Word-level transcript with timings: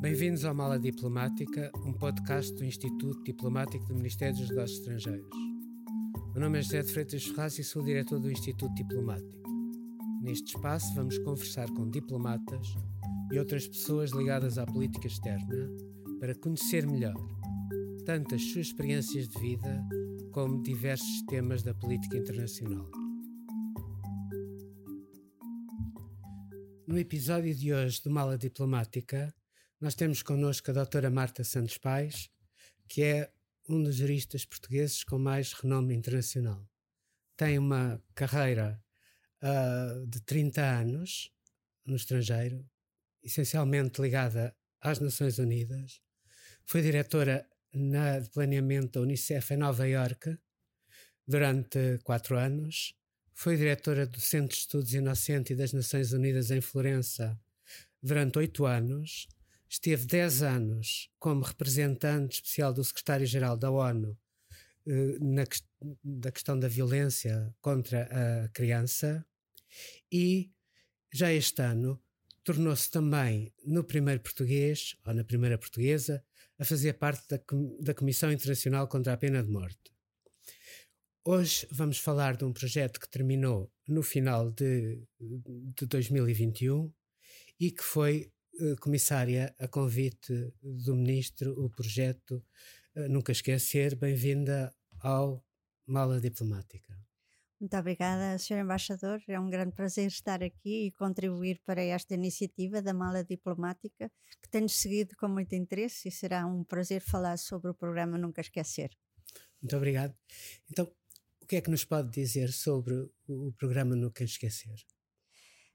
Bem-vindos 0.00 0.46
ao 0.46 0.54
Mala 0.54 0.78
Diplomática, 0.78 1.70
um 1.84 1.92
podcast 1.92 2.54
do 2.54 2.64
Instituto 2.64 3.22
Diplomático 3.22 3.84
do 3.84 3.94
Ministério 3.94 4.34
dos 4.34 4.48
Negócios 4.48 4.78
Estrangeiros. 4.78 5.28
Meu 6.32 6.40
nome 6.40 6.58
é 6.58 6.62
José 6.62 6.82
de 6.82 6.90
Freitas 6.90 7.26
Ferraz 7.26 7.58
e 7.58 7.62
sou 7.62 7.84
diretor 7.84 8.18
do 8.18 8.30
Instituto 8.30 8.72
Diplomático. 8.72 9.42
Neste 10.22 10.56
espaço 10.56 10.94
vamos 10.94 11.18
conversar 11.18 11.68
com 11.72 11.90
diplomatas 11.90 12.66
e 13.30 13.38
outras 13.38 13.68
pessoas 13.68 14.10
ligadas 14.12 14.56
à 14.56 14.64
política 14.64 15.06
externa 15.06 15.68
para 16.18 16.34
conhecer 16.34 16.86
melhor 16.86 17.14
tanto 18.06 18.34
as 18.34 18.42
suas 18.42 18.68
experiências 18.68 19.28
de 19.28 19.38
vida 19.38 19.86
como 20.32 20.62
diversos 20.62 21.22
temas 21.28 21.62
da 21.62 21.74
política 21.74 22.16
internacional. 22.16 22.90
No 26.86 26.98
episódio 26.98 27.54
de 27.54 27.74
hoje 27.74 28.00
do 28.02 28.10
Mala 28.10 28.38
Diplomática, 28.38 29.32
nós 29.80 29.94
temos 29.94 30.22
connosco 30.22 30.70
a 30.70 30.74
doutora 30.74 31.08
Marta 31.08 31.42
Santos 31.42 31.78
Pais, 31.78 32.28
que 32.86 33.02
é 33.02 33.32
um 33.66 33.82
dos 33.82 33.96
juristas 33.96 34.44
portugueses 34.44 35.02
com 35.02 35.18
mais 35.18 35.54
renome 35.54 35.94
internacional. 35.94 36.68
Tem 37.34 37.58
uma 37.58 38.02
carreira 38.14 38.82
uh, 39.42 40.06
de 40.06 40.20
30 40.20 40.60
anos 40.60 41.32
no 41.86 41.96
estrangeiro, 41.96 42.68
essencialmente 43.22 44.02
ligada 44.02 44.54
às 44.82 45.00
Nações 45.00 45.38
Unidas. 45.38 46.02
Foi 46.66 46.82
diretora 46.82 47.48
na, 47.72 48.18
de 48.18 48.28
planeamento 48.28 48.98
da 48.98 49.00
Unicef 49.00 49.54
em 49.54 49.56
Nova 49.56 49.88
Iorque 49.88 50.36
durante 51.26 51.98
quatro 52.02 52.36
anos. 52.36 52.94
Foi 53.32 53.56
diretora 53.56 54.06
do 54.06 54.20
Centro 54.20 54.48
de 54.48 54.56
Estudos 54.56 54.92
Inocente 54.92 55.54
das 55.54 55.72
Nações 55.72 56.12
Unidas 56.12 56.50
em 56.50 56.60
Florença 56.60 57.40
durante 58.02 58.38
oito 58.38 58.66
anos. 58.66 59.26
Esteve 59.72 60.04
dez 60.04 60.42
anos 60.42 61.08
como 61.16 61.44
representante 61.44 62.34
especial 62.34 62.74
do 62.74 62.82
secretário-geral 62.82 63.56
da 63.56 63.70
ONU 63.70 64.18
eh, 64.84 65.16
na 65.20 65.44
da 66.02 66.32
questão 66.32 66.58
da 66.58 66.66
violência 66.66 67.54
contra 67.60 68.08
a 68.10 68.48
criança 68.48 69.24
e 70.10 70.50
já 71.12 71.32
este 71.32 71.62
ano 71.62 72.02
tornou-se 72.42 72.90
também 72.90 73.54
no 73.64 73.84
primeiro 73.84 74.20
português 74.20 74.96
ou 75.06 75.14
na 75.14 75.22
primeira 75.22 75.56
portuguesa 75.56 76.24
a 76.58 76.64
fazer 76.64 76.94
parte 76.94 77.28
da, 77.28 77.40
da 77.80 77.94
Comissão 77.94 78.32
Internacional 78.32 78.88
contra 78.88 79.12
a 79.12 79.16
Pena 79.16 79.40
de 79.40 79.50
Morte. 79.50 79.94
Hoje 81.24 81.64
vamos 81.70 81.98
falar 81.98 82.36
de 82.36 82.44
um 82.44 82.52
projeto 82.52 82.98
que 82.98 83.08
terminou 83.08 83.72
no 83.86 84.02
final 84.02 84.50
de, 84.50 85.00
de 85.20 85.86
2021 85.86 86.92
e 87.60 87.70
que 87.70 87.84
foi 87.84 88.32
comissária 88.80 89.54
a 89.58 89.68
convite 89.68 90.52
do 90.62 90.94
Ministro 90.94 91.52
o 91.62 91.70
projeto 91.70 92.42
uh, 92.96 93.08
Nunca 93.08 93.32
Esquecer. 93.32 93.96
Bem-vinda 93.96 94.74
ao 95.00 95.44
Mala 95.86 96.20
Diplomática. 96.20 96.98
Muito 97.60 97.76
obrigada, 97.76 98.38
Sr. 98.38 98.60
Embaixador. 98.60 99.22
É 99.28 99.38
um 99.38 99.50
grande 99.50 99.74
prazer 99.74 100.06
estar 100.06 100.42
aqui 100.42 100.86
e 100.86 100.92
contribuir 100.92 101.60
para 101.66 101.82
esta 101.82 102.14
iniciativa 102.14 102.80
da 102.80 102.94
Mala 102.94 103.22
Diplomática, 103.22 104.10
que 104.42 104.48
tenho 104.48 104.68
seguido 104.68 105.14
com 105.16 105.28
muito 105.28 105.54
interesse 105.54 106.08
e 106.08 106.10
será 106.10 106.46
um 106.46 106.64
prazer 106.64 107.02
falar 107.02 107.36
sobre 107.36 107.70
o 107.70 107.74
programa 107.74 108.16
Nunca 108.16 108.40
Esquecer. 108.40 108.90
Muito 109.60 109.76
obrigado. 109.76 110.14
Então, 110.70 110.90
o 111.42 111.46
que 111.46 111.56
é 111.56 111.60
que 111.60 111.70
nos 111.70 111.84
pode 111.84 112.10
dizer 112.10 112.50
sobre 112.50 112.94
o 113.28 113.52
programa 113.58 113.94
Nunca 113.94 114.24
Esquecer? 114.24 114.80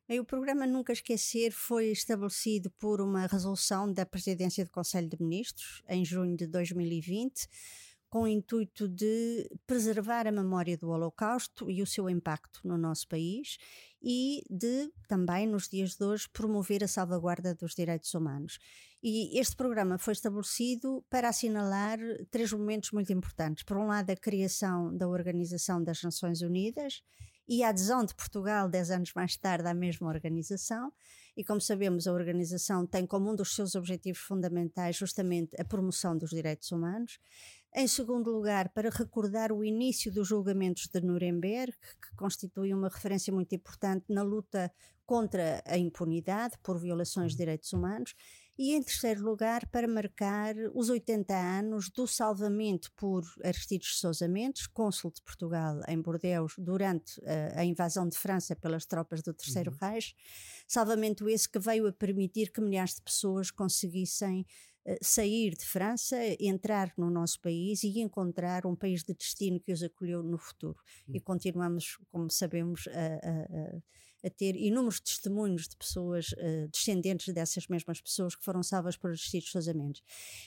O 0.08 0.24
programa 0.24 0.68
Nunca 0.68 0.94
Esquecer 0.94 1.52
foi 1.52 1.88
estabelecido 1.88 2.70
por 2.78 3.02
uma 3.02 3.26
resolução 3.26 3.92
da 3.92 4.06
Presidência 4.06 4.64
do 4.64 4.70
Conselho 4.70 5.10
de 5.10 5.18
Ministros 5.20 5.82
em 5.90 6.06
junho 6.06 6.38
de 6.38 6.46
2020 6.46 7.48
com 8.08 8.22
o 8.22 8.28
intuito 8.28 8.88
de 8.88 9.50
preservar 9.66 10.28
a 10.28 10.32
memória 10.32 10.78
do 10.78 10.90
Holocausto 10.90 11.72
e 11.72 11.82
o 11.82 11.88
seu 11.88 12.08
impacto 12.08 12.62
no 12.64 12.78
nosso 12.78 13.08
país 13.08 13.58
e 14.00 14.44
de 14.48 14.92
também, 15.08 15.48
nos 15.48 15.68
dias 15.68 15.96
de 15.96 16.06
hoje, 16.06 16.30
promover 16.32 16.84
a 16.84 16.88
salvaguarda 16.88 17.56
dos 17.56 17.74
direitos 17.74 18.14
humanos. 18.14 18.60
E 19.02 19.40
este 19.40 19.56
programa 19.56 19.98
foi 19.98 20.14
estabelecido 20.14 21.04
para 21.10 21.30
assinalar 21.30 21.98
três 22.30 22.54
momentos 22.54 22.92
muito 22.92 23.12
importantes. 23.12 23.64
Por 23.64 23.76
um 23.76 23.88
lado, 23.88 24.12
a 24.12 24.16
criação 24.16 24.96
da 24.96 25.08
Organização 25.08 25.84
das 25.84 26.04
Nações 26.04 26.42
Unidas 26.42 27.02
e 27.48 27.64
a 27.64 27.70
adesão 27.70 28.04
de 28.04 28.16
Portugal, 28.16 28.70
dez 28.70 28.90
anos 28.92 29.14
mais 29.14 29.38
tarde, 29.38 29.68
à 29.68 29.74
mesma 29.74 30.08
organização. 30.08 30.92
E 31.38 31.44
como 31.44 31.60
sabemos, 31.60 32.08
a 32.08 32.14
organização 32.14 32.88
tem 32.88 33.06
como 33.06 33.32
um 33.32 33.36
dos 33.36 33.56
seus 33.56 33.76
objetivos 33.76 34.22
fundamentais 34.22 34.96
justamente 34.96 35.60
a 35.60 35.66
promoção 35.66 36.18
dos 36.18 36.30
direitos 36.30 36.72
humanos. 36.72 37.20
Em 37.76 37.88
segundo 37.88 38.32
lugar, 38.32 38.70
para 38.70 38.90
recordar 38.90 39.52
o 39.52 39.62
início 39.62 40.10
dos 40.12 40.30
julgamentos 40.30 40.88
de 40.88 41.02
Nuremberg, 41.02 41.74
que 42.02 42.16
constitui 42.16 42.74
uma 42.74 42.88
referência 42.88 43.34
muito 43.34 43.54
importante 43.54 44.06
na 44.08 44.24
luta 44.24 44.72
contra 45.06 45.62
a 45.66 45.78
impunidade 45.78 46.58
por 46.64 46.80
violações 46.80 47.34
de 47.34 47.38
direitos 47.38 47.74
humanos. 47.74 48.16
E 48.58 48.74
em 48.74 48.82
terceiro 48.82 49.22
lugar, 49.22 49.68
para 49.68 49.88
marcar 49.88 50.56
os 50.74 50.90
80 50.90 51.36
anos 51.36 51.90
do 51.90 52.08
salvamento 52.08 52.90
por 52.96 53.24
Aristides 53.44 53.98
Sousa 54.00 54.30
Mendes, 54.30 54.66
cônsul 54.66 55.12
de 55.12 55.22
Portugal 55.22 55.82
em 55.90 56.02
Bordeaux, 56.02 56.54
durante 56.58 57.22
a, 57.26 57.60
a 57.60 57.66
invasão 57.66 58.08
de 58.08 58.18
França 58.18 58.56
pelas 58.56 58.86
tropas 58.86 59.22
do 59.22 59.34
Terceiro 59.34 59.72
uhum. 59.72 59.78
Reich. 59.82 60.16
Salvamento 60.66 61.28
esse 61.28 61.50
que 61.50 61.60
veio 61.60 61.86
a 61.88 61.92
permitir 61.92 62.50
que 62.52 62.62
milhares 62.62 62.96
de 62.96 63.02
pessoas 63.02 63.52
conseguissem 63.52 64.46
eh, 64.86 64.98
sair 65.02 65.56
de 65.58 65.66
França, 65.66 66.16
entrar 66.40 66.94
no 66.98 67.10
nosso 67.10 67.42
país 67.42 67.84
e 67.84 68.00
encontrar 68.00 68.66
um 68.66 68.76
país 68.76 69.04
de 69.04 69.14
destino 69.14 69.60
que 69.60 69.74
os 69.74 69.84
acolheu 69.84 70.24
no 70.24 70.38
futuro. 70.38 70.78
E 71.10 71.18
hum. 71.18 71.22
continuamos, 71.26 71.98
como 72.10 72.30
sabemos, 72.32 72.88
a, 72.88 72.92
a, 72.92 73.42
a 73.42 73.82
ter 74.30 74.56
inúmeros 74.56 75.00
testemunhos 75.00 75.68
de 75.68 75.76
pessoas 75.76 76.32
uh, 76.34 76.68
descendentes 76.72 77.34
dessas 77.34 77.68
mesmas 77.68 78.02
pessoas 78.02 78.36
que 78.36 78.44
foram 78.44 78.64
salvas 78.64 78.98
por 78.98 79.14
distintos 79.14 79.52
casamentos. 79.52 80.02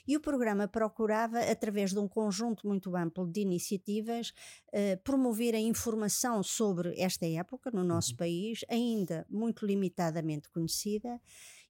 E 0.06 0.16
o 0.16 0.20
programa 0.20 0.66
procurava, 0.66 1.40
através 1.40 1.92
de 1.92 1.98
um 1.98 2.08
conjunto 2.08 2.66
muito 2.66 2.94
amplo 2.96 3.26
de 3.26 3.40
iniciativas, 3.40 4.30
uh, 4.68 5.02
promover 5.04 5.54
a 5.54 5.60
informação 5.60 6.42
sobre 6.42 6.98
esta 7.00 7.26
época 7.26 7.70
no 7.72 7.84
nosso 7.84 8.12
uhum. 8.12 8.16
país, 8.16 8.64
ainda 8.68 9.26
muito 9.28 9.64
limitadamente 9.64 10.48
conhecida, 10.50 11.20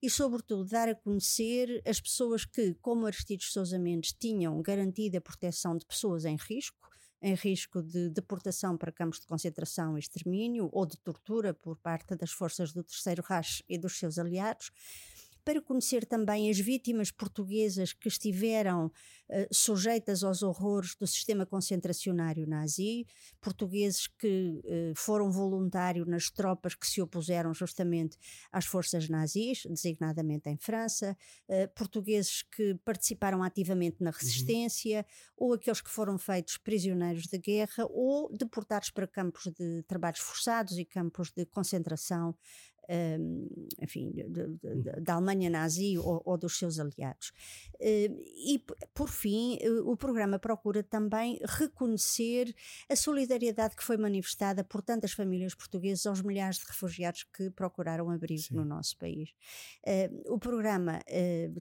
e, 0.00 0.08
sobretudo, 0.08 0.64
dar 0.64 0.88
a 0.88 0.94
conhecer 0.94 1.82
as 1.84 2.00
pessoas 2.00 2.44
que, 2.44 2.74
como 2.74 3.06
Aristides 3.06 3.52
Sousa 3.52 3.78
Mendes, 3.78 4.12
tinham 4.12 4.60
garantida 4.62 5.18
a 5.18 5.20
proteção 5.20 5.76
de 5.76 5.84
pessoas 5.84 6.24
em 6.24 6.36
risco, 6.36 6.88
em 7.20 7.34
risco 7.34 7.82
de 7.82 8.08
deportação 8.10 8.76
para 8.76 8.92
campos 8.92 9.20
de 9.20 9.26
concentração 9.26 9.96
e 9.96 10.00
extermínio 10.00 10.68
ou 10.72 10.86
de 10.86 10.96
tortura 10.98 11.52
por 11.52 11.76
parte 11.76 12.14
das 12.14 12.30
forças 12.30 12.72
do 12.72 12.84
Terceiro 12.84 13.22
Reich 13.26 13.64
e 13.68 13.76
dos 13.76 13.98
seus 13.98 14.18
aliados 14.18 14.70
para 15.48 15.62
conhecer 15.62 16.04
também 16.04 16.50
as 16.50 16.58
vítimas 16.58 17.10
portuguesas 17.10 17.94
que 17.94 18.06
estiveram 18.06 18.88
uh, 18.88 18.92
sujeitas 19.50 20.22
aos 20.22 20.42
horrores 20.42 20.94
do 20.94 21.06
sistema 21.06 21.46
concentracionário 21.46 22.46
nazi, 22.46 23.06
portugueses 23.40 24.08
que 24.08 24.60
uh, 24.62 24.94
foram 24.94 25.32
voluntários 25.32 26.06
nas 26.06 26.28
tropas 26.28 26.74
que 26.74 26.86
se 26.86 27.00
opuseram 27.00 27.54
justamente 27.54 28.18
às 28.52 28.66
forças 28.66 29.08
nazis, 29.08 29.62
designadamente 29.64 30.50
em 30.50 30.58
França, 30.58 31.16
uh, 31.48 31.74
portugueses 31.74 32.42
que 32.42 32.74
participaram 32.84 33.42
ativamente 33.42 34.02
na 34.02 34.10
uhum. 34.10 34.16
resistência, 34.20 34.98
uhum. 34.98 35.46
ou 35.46 35.54
aqueles 35.54 35.80
que 35.80 35.88
foram 35.88 36.18
feitos 36.18 36.58
prisioneiros 36.58 37.22
de 37.22 37.38
guerra 37.38 37.86
ou 37.88 38.30
deportados 38.36 38.90
para 38.90 39.06
campos 39.06 39.50
de 39.58 39.82
trabalhos 39.84 40.20
forçados 40.20 40.76
e 40.76 40.84
campos 40.84 41.30
de 41.30 41.46
concentração 41.46 42.36
enfim, 43.80 44.10
de, 44.10 44.24
de, 44.24 44.42
hum. 44.42 44.82
da 45.02 45.14
Alemanha 45.14 45.50
nazi 45.50 45.98
ou, 45.98 46.22
ou, 46.24 46.38
dos 46.38 46.58
seus 46.58 46.78
aliados. 46.78 47.32
e, 47.80 48.62
por 48.94 49.08
fim, 49.08 49.58
eh, 49.60 49.70
o 49.82 49.96
programa 49.96 50.38
procura 50.38 50.82
também 50.82 51.38
reconhecer 51.44 52.54
a 52.88 52.96
solidariedade 52.96 53.76
que 53.76 53.84
foi 53.84 53.96
manifestada 53.96 54.64
por 54.64 54.82
tantas 54.82 55.12
famílias 55.12 55.54
portuguesas 55.54 56.06
aos 56.06 56.22
milhares 56.22 56.58
de 56.58 56.66
refugiados 56.66 57.24
que 57.24 57.50
procuraram 57.50 58.10
abrigo 58.10 58.42
Sim. 58.42 58.54
no 58.54 58.64
nosso 58.64 58.96
país. 58.96 59.34
o 60.26 60.38
programa 60.38 61.00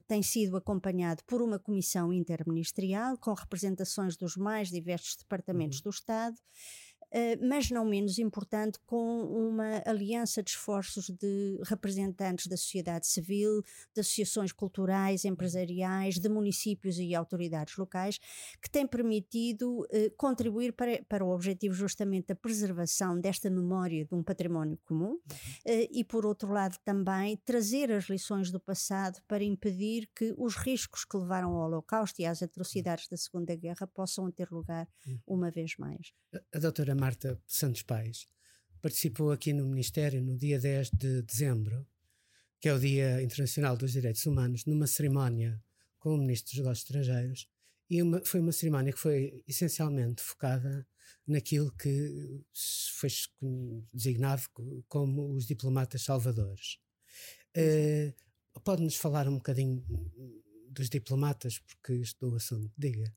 tem 0.06 0.22
sido 0.22 0.56
acompanhado 0.56 1.22
por 1.24 1.42
uma 1.42 1.58
comissão 1.58 2.12
interministerial 2.12 3.18
com 3.18 3.32
representações 3.34 4.16
dos 4.16 4.36
mais 4.36 4.68
diversos 4.70 5.16
departamentos 5.16 5.78
uhum. 5.78 5.84
do 5.84 5.90
Estado 5.90 6.36
mas 7.40 7.70
não 7.70 7.84
menos 7.84 8.18
importante, 8.18 8.78
com 8.86 9.22
uma 9.22 9.82
aliança 9.86 10.42
de 10.42 10.50
esforços 10.50 11.08
de 11.10 11.58
representantes 11.64 12.46
da 12.46 12.56
sociedade 12.56 13.06
civil, 13.06 13.62
de 13.94 14.00
associações 14.00 14.52
culturais, 14.52 15.24
empresariais, 15.24 16.18
de 16.18 16.28
municípios 16.28 16.98
e 16.98 17.14
autoridades 17.14 17.76
locais, 17.76 18.18
que 18.62 18.70
tem 18.70 18.86
permitido 18.86 19.86
eh, 19.90 20.10
contribuir 20.16 20.72
para, 20.72 21.02
para 21.08 21.24
o 21.24 21.30
objetivo 21.30 21.74
justamente 21.74 22.28
da 22.28 22.34
preservação 22.34 23.18
desta 23.18 23.50
memória 23.50 24.04
de 24.04 24.14
um 24.14 24.22
património 24.22 24.78
comum 24.84 25.12
uhum. 25.12 25.20
eh, 25.64 25.88
e, 25.90 26.04
por 26.04 26.26
outro 26.26 26.52
lado, 26.52 26.76
também 26.84 27.36
trazer 27.44 27.90
as 27.92 28.04
lições 28.04 28.50
do 28.50 28.60
passado 28.60 29.20
para 29.26 29.44
impedir 29.44 30.08
que 30.14 30.34
os 30.36 30.56
riscos 30.56 31.04
que 31.04 31.16
levaram 31.16 31.50
ao 31.50 31.68
Holocausto 31.68 32.20
e 32.20 32.26
às 32.26 32.42
atrocidades 32.42 33.08
da 33.08 33.16
Segunda 33.16 33.54
Guerra 33.54 33.86
possam 33.86 34.30
ter 34.30 34.50
lugar 34.50 34.88
uhum. 35.06 35.18
uma 35.26 35.50
vez 35.50 35.76
mais. 35.76 36.12
A, 36.34 36.56
a 36.56 36.58
doutora 36.60 36.94
Marta 36.98 37.40
Santos 37.46 37.82
Pais, 37.82 38.26
participou 38.82 39.30
aqui 39.30 39.52
no 39.52 39.66
Ministério 39.66 40.22
no 40.22 40.36
dia 40.36 40.58
10 40.58 40.90
de 40.90 41.22
dezembro, 41.22 41.86
que 42.60 42.68
é 42.68 42.74
o 42.74 42.78
Dia 42.78 43.22
Internacional 43.22 43.76
dos 43.76 43.92
Direitos 43.92 44.26
Humanos, 44.26 44.64
numa 44.64 44.86
cerimónia 44.86 45.62
com 45.98 46.14
o 46.14 46.18
Ministro 46.18 46.50
dos 46.50 46.58
Negócios 46.58 46.84
Estrangeiros, 46.84 47.48
e 47.90 48.02
uma, 48.02 48.20
foi 48.24 48.40
uma 48.40 48.52
cerimónia 48.52 48.92
que 48.92 48.98
foi 48.98 49.42
essencialmente 49.46 50.22
focada 50.22 50.86
naquilo 51.26 51.72
que 51.72 52.44
foi 52.94 53.08
designado 53.92 54.42
como 54.88 55.34
os 55.34 55.46
diplomatas 55.46 56.02
salvadores. 56.02 56.78
Uh, 57.56 58.12
Pode-nos 58.64 58.96
falar 58.96 59.28
um 59.28 59.36
bocadinho 59.36 59.84
dos 60.70 60.88
diplomatas, 60.88 61.58
porque 61.60 61.94
estou 61.94 62.34
assunto, 62.34 62.72
diga. 62.76 63.14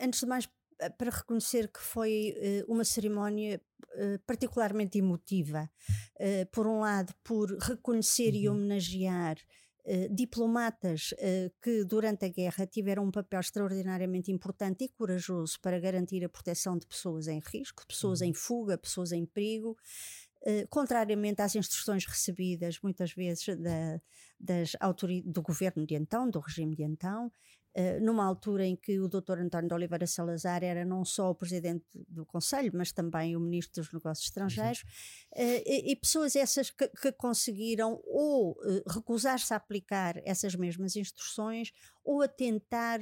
Antes 0.00 0.20
de 0.20 0.26
mais, 0.26 0.48
para 0.96 1.10
reconhecer 1.10 1.68
que 1.68 1.80
foi 1.80 2.34
uh, 2.36 2.72
uma 2.72 2.84
cerimónia 2.84 3.60
uh, 3.94 4.18
particularmente 4.26 4.98
emotiva. 4.98 5.68
Uh, 6.16 6.46
por 6.52 6.66
um 6.66 6.80
lado, 6.80 7.12
por 7.24 7.50
reconhecer 7.58 8.30
uhum. 8.34 8.40
e 8.40 8.48
homenagear 8.48 9.36
diplomatas 10.10 11.14
que 11.62 11.82
durante 11.82 12.26
a 12.26 12.28
guerra 12.28 12.66
tiveram 12.66 13.04
um 13.04 13.10
papel 13.10 13.40
extraordinariamente 13.40 14.30
importante 14.30 14.84
e 14.84 14.88
corajoso 14.90 15.58
para 15.62 15.80
garantir 15.80 16.22
a 16.22 16.28
proteção 16.28 16.76
de 16.76 16.86
pessoas 16.86 17.26
em 17.26 17.40
risco, 17.42 17.86
pessoas 17.86 18.20
uhum. 18.20 18.26
em 18.26 18.34
fuga, 18.34 18.76
pessoas 18.76 19.12
em 19.12 19.24
perigo. 19.24 19.78
contrariamente 20.68 21.40
às 21.40 21.56
instruções 21.56 22.04
recebidas 22.04 22.78
muitas 22.82 23.14
vezes 23.14 23.46
da, 23.56 23.98
das 24.38 24.72
do 25.24 25.40
governo 25.40 25.86
de 25.86 25.94
então, 25.94 26.28
do 26.28 26.40
regime 26.40 26.76
de 26.76 26.82
então, 26.82 27.26
eh, 27.26 27.57
numa 28.00 28.24
altura 28.24 28.66
em 28.66 28.74
que 28.74 28.98
o 28.98 29.08
Dr. 29.08 29.38
António 29.38 29.68
de 29.68 29.74
Oliveira 29.74 30.06
Salazar 30.06 30.64
era 30.64 30.84
não 30.84 31.04
só 31.04 31.30
o 31.30 31.34
presidente 31.34 31.84
do 32.08 32.26
Conselho, 32.26 32.72
mas 32.74 32.92
também 32.92 33.36
o 33.36 33.40
ministro 33.40 33.82
dos 33.82 33.92
Negócios 33.92 34.26
Estrangeiros, 34.26 34.82
uhum. 35.36 35.42
e, 35.66 35.92
e, 35.92 35.96
pessoas 35.96 36.34
essas 36.34 36.70
que, 36.70 36.88
que 36.88 37.12
conseguiram 37.12 38.00
ou 38.04 38.52
uh, 38.52 38.90
recusar-se 38.90 39.52
a 39.54 39.56
aplicar 39.56 40.20
essas 40.24 40.54
mesmas 40.54 40.96
instruções 40.96 41.72
ou 42.04 42.22
a 42.22 42.28
tentar 42.28 43.00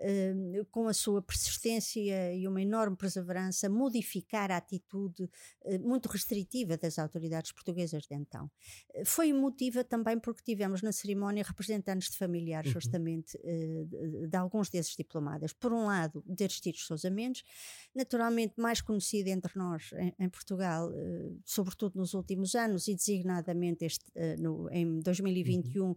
Uh, 0.00 0.64
com 0.66 0.86
a 0.86 0.92
sua 0.92 1.20
persistência 1.20 2.32
e 2.32 2.46
uma 2.46 2.62
enorme 2.62 2.96
perseverança, 2.96 3.68
modificar 3.68 4.48
a 4.48 4.56
atitude 4.56 5.24
uh, 5.24 5.80
muito 5.80 6.06
restritiva 6.06 6.76
das 6.76 7.00
autoridades 7.00 7.50
portuguesas 7.50 8.04
de 8.04 8.14
então. 8.14 8.48
Uh, 8.94 9.04
foi 9.04 9.30
emotiva 9.30 9.82
também 9.82 10.16
porque 10.16 10.40
tivemos 10.44 10.82
na 10.82 10.92
cerimónia 10.92 11.42
representantes 11.42 12.10
de 12.10 12.16
familiares, 12.16 12.68
uhum. 12.68 12.80
justamente, 12.80 13.36
de, 13.38 14.28
de, 14.28 14.36
alguns 14.36 14.70
desses 14.70 14.94
diplomadas. 14.94 15.52
Por 15.52 15.72
um 15.72 15.86
lado, 15.86 16.22
de 16.24 16.44
Aristides 16.44 16.84
Sousa 16.84 17.10
Mendes, 17.10 17.42
naturalmente 17.92 18.54
mais 18.56 18.80
conhecido 18.80 19.28
entre 19.30 19.58
nós 19.58 19.90
em, 19.94 20.14
em 20.16 20.28
Portugal, 20.28 20.92
sobretudo 21.44 21.98
nos 21.98 22.14
últimos 22.14 22.54
anos 22.54 22.86
e 22.86 22.94
designadamente 22.94 23.84
este, 23.84 24.04
no, 24.38 24.70
em 24.70 25.00
2021. 25.00 25.86
Uhum 25.86 25.96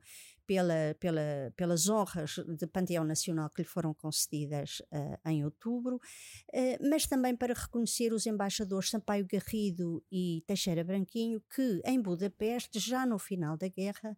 pela, 0.52 0.94
pela, 1.00 1.54
pelas 1.56 1.88
honras 1.88 2.36
de 2.58 2.68
Panteão 2.68 3.06
Nacional 3.06 3.50
que 3.50 3.62
lhe 3.62 3.68
foram 3.68 3.94
concedidas 3.94 4.82
uh, 4.92 5.30
em 5.30 5.46
outubro, 5.46 5.96
uh, 5.96 6.90
mas 6.90 7.08
também 7.08 7.34
para 7.34 7.54
reconhecer 7.54 8.12
os 8.12 8.26
embaixadores 8.26 8.90
Sampaio 8.90 9.26
Garrido 9.26 10.04
e 10.12 10.44
Teixeira 10.46 10.84
Branquinho, 10.84 11.42
que 11.56 11.82
em 11.86 12.02
Budapeste, 12.02 12.80
já 12.80 13.06
no 13.06 13.18
final 13.18 13.56
da 13.56 13.70
guerra, 13.70 14.12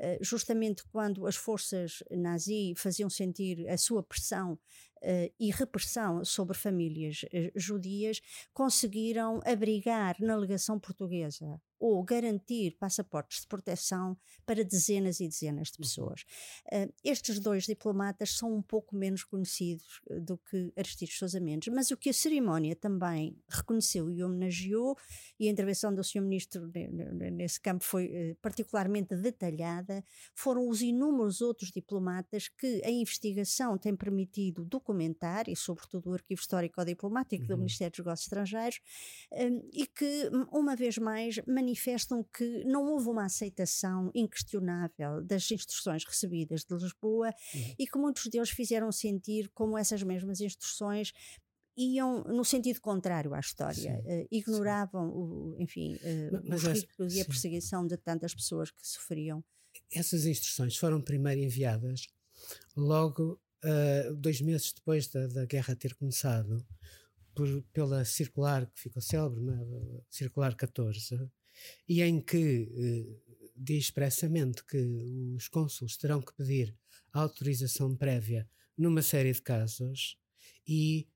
uh, 0.00 0.24
justamente 0.24 0.82
quando 0.90 1.24
as 1.24 1.36
forças 1.36 2.02
nazi 2.10 2.74
faziam 2.76 3.08
sentir 3.08 3.68
a 3.68 3.78
sua 3.78 4.02
pressão 4.02 4.58
e 5.38 5.52
repressão 5.52 6.24
sobre 6.24 6.56
famílias 6.56 7.20
judias 7.54 8.20
conseguiram 8.52 9.40
abrigar 9.44 10.16
na 10.18 10.34
legação 10.34 10.80
portuguesa 10.80 11.60
ou 11.78 12.02
garantir 12.02 12.76
passaportes 12.78 13.42
de 13.42 13.46
proteção 13.46 14.16
para 14.44 14.64
dezenas 14.64 15.20
e 15.20 15.28
dezenas 15.28 15.68
de 15.68 15.78
uhum. 15.78 15.82
pessoas. 15.82 16.22
Uh, 16.72 16.92
estes 17.04 17.38
dois 17.40 17.64
diplomatas 17.64 18.36
são 18.36 18.54
um 18.54 18.62
pouco 18.62 18.96
menos 18.96 19.24
conhecidos 19.24 20.00
do 20.22 20.38
que 20.38 20.72
Aristides 20.76 21.18
Sousa 21.18 21.40
Mendes, 21.40 21.72
mas 21.72 21.90
o 21.90 21.96
que 21.96 22.10
a 22.10 22.14
cerimónia 22.14 22.74
também 22.74 23.36
reconheceu 23.48 24.10
e 24.10 24.22
homenageou, 24.22 24.96
e 25.38 25.48
a 25.48 25.50
intervenção 25.50 25.94
do 25.94 26.02
Sr. 26.02 26.22
Ministro 26.22 26.70
nesse 27.32 27.60
campo 27.60 27.84
foi 27.84 28.36
particularmente 28.40 29.14
detalhada, 29.16 30.04
foram 30.34 30.68
os 30.68 30.80
inúmeros 30.80 31.40
outros 31.40 31.70
diplomatas 31.70 32.48
que 32.48 32.82
a 32.84 32.90
investigação 32.90 33.76
tem 33.76 33.94
permitido 33.94 34.64
documentar, 34.64 35.48
e 35.48 35.56
sobretudo 35.56 36.10
o 36.10 36.14
Arquivo 36.14 36.40
Histórico-Diplomático 36.40 37.42
uhum. 37.42 37.48
do 37.48 37.58
Ministério 37.58 37.92
dos 37.92 37.98
Negócios 37.98 38.26
Estrangeiros, 38.26 38.80
um, 39.32 39.68
e 39.72 39.86
que, 39.86 40.30
uma 40.52 40.76
vez 40.76 40.98
mais, 40.98 41.40
manifestam 41.66 42.22
que 42.22 42.64
não 42.64 42.86
houve 42.86 43.08
uma 43.08 43.24
aceitação 43.24 44.10
inquestionável 44.14 45.20
das 45.24 45.50
instruções 45.50 46.04
recebidas 46.04 46.64
de 46.64 46.74
Lisboa 46.74 47.34
uhum. 47.54 47.74
e 47.76 47.86
que 47.86 47.98
muitos 47.98 48.26
deles 48.28 48.50
fizeram 48.50 48.92
sentir 48.92 49.50
como 49.52 49.76
essas 49.76 50.02
mesmas 50.04 50.40
instruções 50.40 51.12
iam 51.76 52.22
no 52.24 52.44
sentido 52.44 52.80
contrário 52.80 53.34
à 53.34 53.40
história, 53.40 54.00
uh, 54.06 54.28
ignoravam, 54.30 55.08
o, 55.08 55.56
enfim, 55.58 55.96
uh, 55.96 56.54
os 56.54 56.62
riscos 56.62 57.14
e 57.14 57.20
a 57.20 57.24
perseguição 57.24 57.86
de 57.86 57.96
tantas 57.98 58.34
pessoas 58.34 58.70
que 58.70 58.86
sofriam. 58.86 59.44
Essas 59.92 60.24
instruções 60.24 60.76
foram 60.76 61.02
primeiro 61.02 61.42
enviadas 61.42 62.06
logo 62.74 63.38
uh, 63.64 64.14
dois 64.14 64.40
meses 64.40 64.72
depois 64.72 65.08
da, 65.08 65.26
da 65.26 65.44
guerra 65.44 65.76
ter 65.76 65.94
começado, 65.94 66.64
por, 67.34 67.62
pela 67.74 68.02
circular 68.06 68.64
que 68.66 68.80
ficou 68.80 69.02
célebre, 69.02 69.42
circular 70.08 70.54
14, 70.54 71.28
e 71.88 72.02
em 72.02 72.20
que 72.20 72.62
uh, 72.62 73.50
diz 73.56 73.84
expressamente 73.84 74.64
que 74.64 74.78
os 75.36 75.48
cônsules 75.48 75.96
terão 75.96 76.20
que 76.20 76.34
pedir 76.34 76.74
autorização 77.12 77.96
prévia 77.96 78.48
numa 78.76 79.02
série 79.02 79.32
de 79.32 79.40
casos 79.40 80.18
e 80.66 81.08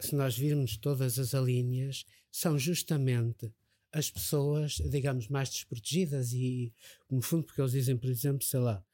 se 0.00 0.14
nós 0.14 0.36
virmos 0.36 0.76
todas 0.76 1.18
as 1.18 1.34
alíneas, 1.34 2.04
são 2.30 2.58
justamente 2.58 3.52
as 3.92 4.10
pessoas, 4.10 4.76
digamos, 4.90 5.28
mais 5.28 5.50
desprotegidas 5.50 6.32
e, 6.32 6.72
no 7.10 7.20
fundo, 7.20 7.44
porque 7.44 7.60
eles 7.60 7.72
dizem, 7.72 7.96
por 7.96 8.08
exemplo, 8.08 8.42
sei 8.42 8.60
lá, 8.60 8.84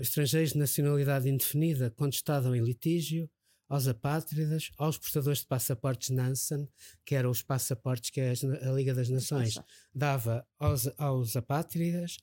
estrangeiros 0.00 0.52
de 0.52 0.58
nacionalidade 0.58 1.28
indefinida 1.28 1.92
estavam 2.10 2.54
em 2.54 2.62
litígio, 2.62 3.28
aos 3.68 3.88
apátridas, 3.88 4.70
aos 4.76 4.98
portadores 4.98 5.40
de 5.40 5.46
passaportes 5.46 6.10
Nansen, 6.10 6.68
que 7.04 7.14
eram 7.14 7.30
os 7.30 7.42
passaportes 7.42 8.10
que 8.10 8.20
a 8.20 8.72
Liga 8.72 8.94
das 8.94 9.08
Nações 9.08 9.58
dava 9.94 10.46
aos, 10.58 10.88
aos 10.98 11.36
apátridas, 11.36 12.18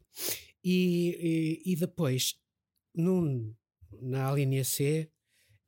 e, 0.63 1.61
e, 1.65 1.71
e 1.73 1.75
depois, 1.75 2.35
num, 2.93 3.53
na 4.01 4.31
linha 4.31 4.63
C, 4.63 5.09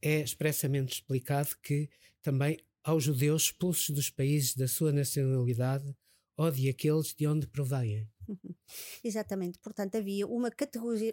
é 0.02 0.20
expressamente 0.20 0.94
explicado 0.94 1.50
que 1.62 1.90
também 2.22 2.60
aos 2.84 3.06
judeus 3.06 3.44
expulsos 3.44 3.90
dos 3.90 4.10
países 4.10 4.56
da 4.56 4.68
sua 4.68 4.92
nacionalidade 4.92 5.96
ou 6.36 6.52
de 6.52 6.70
aqueles 6.70 7.14
de 7.14 7.26
onde 7.26 7.48
provêm. 7.48 8.08
Exatamente, 9.04 9.60
portanto 9.60 9.96
havia 9.96 10.26
uma 10.28 10.50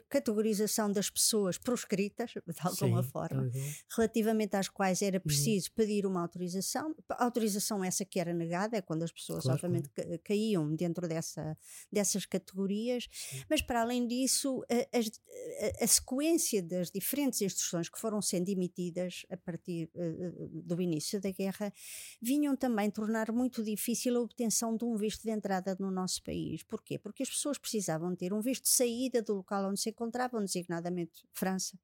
categorização 0.09 0.91
das 0.91 1.11
pessoas 1.11 1.59
proscritas, 1.59 2.33
de 2.33 2.43
alguma 2.63 3.03
Sim, 3.03 3.09
forma, 3.11 3.43
uhum. 3.43 3.73
relativamente 3.97 4.57
às 4.57 4.69
quais 4.69 5.03
era 5.03 5.19
uhum. 5.19 5.23
preciso 5.23 5.69
uhum. 5.69 5.75
pedir 5.75 6.07
uma 6.07 6.23
autorização, 6.23 6.95
autorização 7.11 7.85
essa 7.85 8.05
que 8.05 8.21
era 8.21 8.33
negada, 8.33 8.77
é 8.77 8.83
quando 8.83 9.03
as 9.03 9.13
pessoas 9.13 9.43
claro, 9.43 9.57
obviamente 9.57 9.91
caíam 10.25 10.75
dentro 10.75 11.09
dessa, 11.09 11.57
dessas 11.93 12.25
categorias, 12.27 13.09
Sim. 13.13 13.43
mas 13.49 13.61
para 13.61 13.83
além 13.83 14.07
disso, 14.07 14.65
a, 14.71 14.97
a, 14.97 15.85
a, 15.85 15.87
sequência 15.87 16.63
das 16.63 16.91
diferentes 16.91 17.41
instruções 17.43 17.89
que 17.89 17.99
foram 17.99 18.23
sendo 18.23 18.49
emitidas 18.49 19.27
a 19.31 19.37
partir 19.37 19.91
uh, 19.95 20.49
do 20.49 20.81
início 20.81 21.21
da 21.21 21.31
guerra 21.31 21.73
vinham 22.21 22.57
também 22.57 22.91
tornar 22.91 23.33
muito 23.33 23.63
difícil 23.63 24.17
a 24.17 24.21
obtenção 24.21 24.77
de 24.77 24.85
um 24.85 24.97
visto 24.97 25.23
de 25.23 25.31
entrada 25.31 25.77
no 25.79 25.91
nosso 25.91 26.23
país. 26.23 26.63
Porquê? 26.63 26.99
Porque 27.01 27.23
as 27.23 27.31
pessoas 27.31 27.59
precisavam 27.59 28.15
ter 28.15 28.33
um 28.33 28.41
visto 28.41 28.65
de 28.65 28.71
saída 28.71 29.23
do 29.23 29.35
local 29.35 29.69
onde 29.69 29.81
se 29.81 29.91
encontravam, 29.91 30.41
designadamente 30.41 31.27
França, 31.33 31.79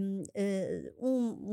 um, 0.00 0.22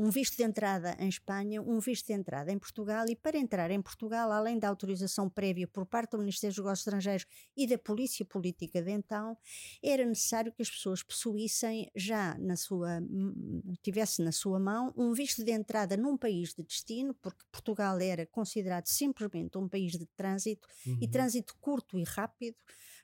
um, 0.06 0.10
visto 0.10 0.36
de 0.36 0.42
entrada 0.44 0.96
em 0.98 1.08
Espanha, 1.08 1.60
um 1.60 1.78
visto 1.80 2.06
de 2.06 2.12
entrada 2.12 2.52
em 2.52 2.58
Portugal 2.58 3.04
e 3.08 3.16
para 3.16 3.36
entrar 3.36 3.70
em 3.70 3.82
Portugal, 3.82 4.30
além 4.30 4.58
da 4.58 4.68
autorização 4.68 5.28
prévia 5.28 5.66
por 5.66 5.84
parte 5.84 6.12
do 6.12 6.18
Ministério 6.18 6.54
dos 6.54 6.64
Negócios 6.64 6.86
Estrangeiros 6.86 7.26
e 7.56 7.66
da 7.66 7.76
Polícia 7.76 8.24
Política 8.24 8.82
de 8.82 8.90
então, 8.90 9.36
era 9.82 10.04
necessário 10.04 10.52
que 10.52 10.62
as 10.62 10.70
pessoas 10.70 11.02
possuíssem 11.02 11.90
já 11.94 12.36
na 12.38 12.56
sua 12.56 13.00
tivesse 13.82 14.22
na 14.22 14.32
sua 14.32 14.58
mão 14.58 14.92
um 14.96 15.12
visto 15.12 15.44
de 15.44 15.50
entrada 15.50 15.96
num 15.96 16.16
país 16.16 16.54
de 16.54 16.62
destino, 16.62 17.14
porque 17.14 17.44
Portugal 17.50 17.98
era 18.00 18.26
considerado 18.26 18.86
simplesmente 18.86 19.58
um 19.58 19.68
país 19.68 19.92
de 19.92 20.06
trânsito 20.16 20.66
uhum. 20.86 20.98
e 21.00 21.08
trânsito 21.08 21.56
curto 21.60 21.98
e 21.98 22.04
rápido 22.04 22.56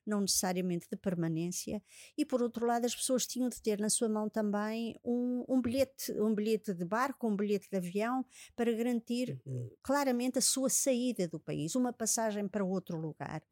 não 0.07 0.21
necessariamente 0.21 0.87
de 0.91 0.97
permanência, 0.97 1.83
e 2.17 2.25
por 2.25 2.43
outro 2.43 2.67
lado 2.67 2.85
as 2.85 2.95
pessoas 2.95 3.27
tinham 3.27 3.49
de 3.49 3.61
ter 3.61 3.79
na 3.79 3.91
sua 3.91 4.09
mão 4.09 4.29
também 4.29 4.99
um, 5.05 5.45
um 5.49 5.61
bilhete, 5.61 6.13
um 6.21 6.35
bilhete 6.35 6.75
de 6.75 6.85
barco, 6.85 7.29
um 7.29 7.37
bilhete 7.37 7.69
de 7.71 7.77
avião, 7.77 8.25
para 8.57 8.73
garantir 8.73 9.41
uhum. 9.47 9.71
claramente 9.83 10.39
a 10.39 10.43
sua 10.43 10.69
saída 10.69 11.29
do 11.29 11.39
país, 11.39 11.75
uma 11.75 11.93
passagem 11.93 12.49
para 12.49 12.65
outro 12.65 12.99
lugar. 12.99 13.43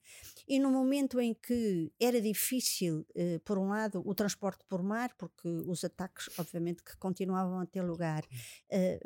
E 0.49 0.59
no 0.59 0.71
momento 0.71 1.21
em 1.21 1.35
que 1.35 1.93
era 2.01 2.21
difícil, 2.21 3.07
eh, 3.15 3.39
por 3.45 3.59
um 3.59 3.69
lado, 3.69 4.03
o 4.05 4.15
transporte 4.15 4.65
por 4.69 4.83
mar, 4.83 5.15
porque 5.17 5.49
os 5.49 5.85
ataques, 5.85 6.29
obviamente, 6.39 6.83
que 6.83 6.97
continuavam 6.97 7.61
a 7.61 7.67
ter 7.67 7.83
lugar, 7.83 8.25
eh, 8.71 9.01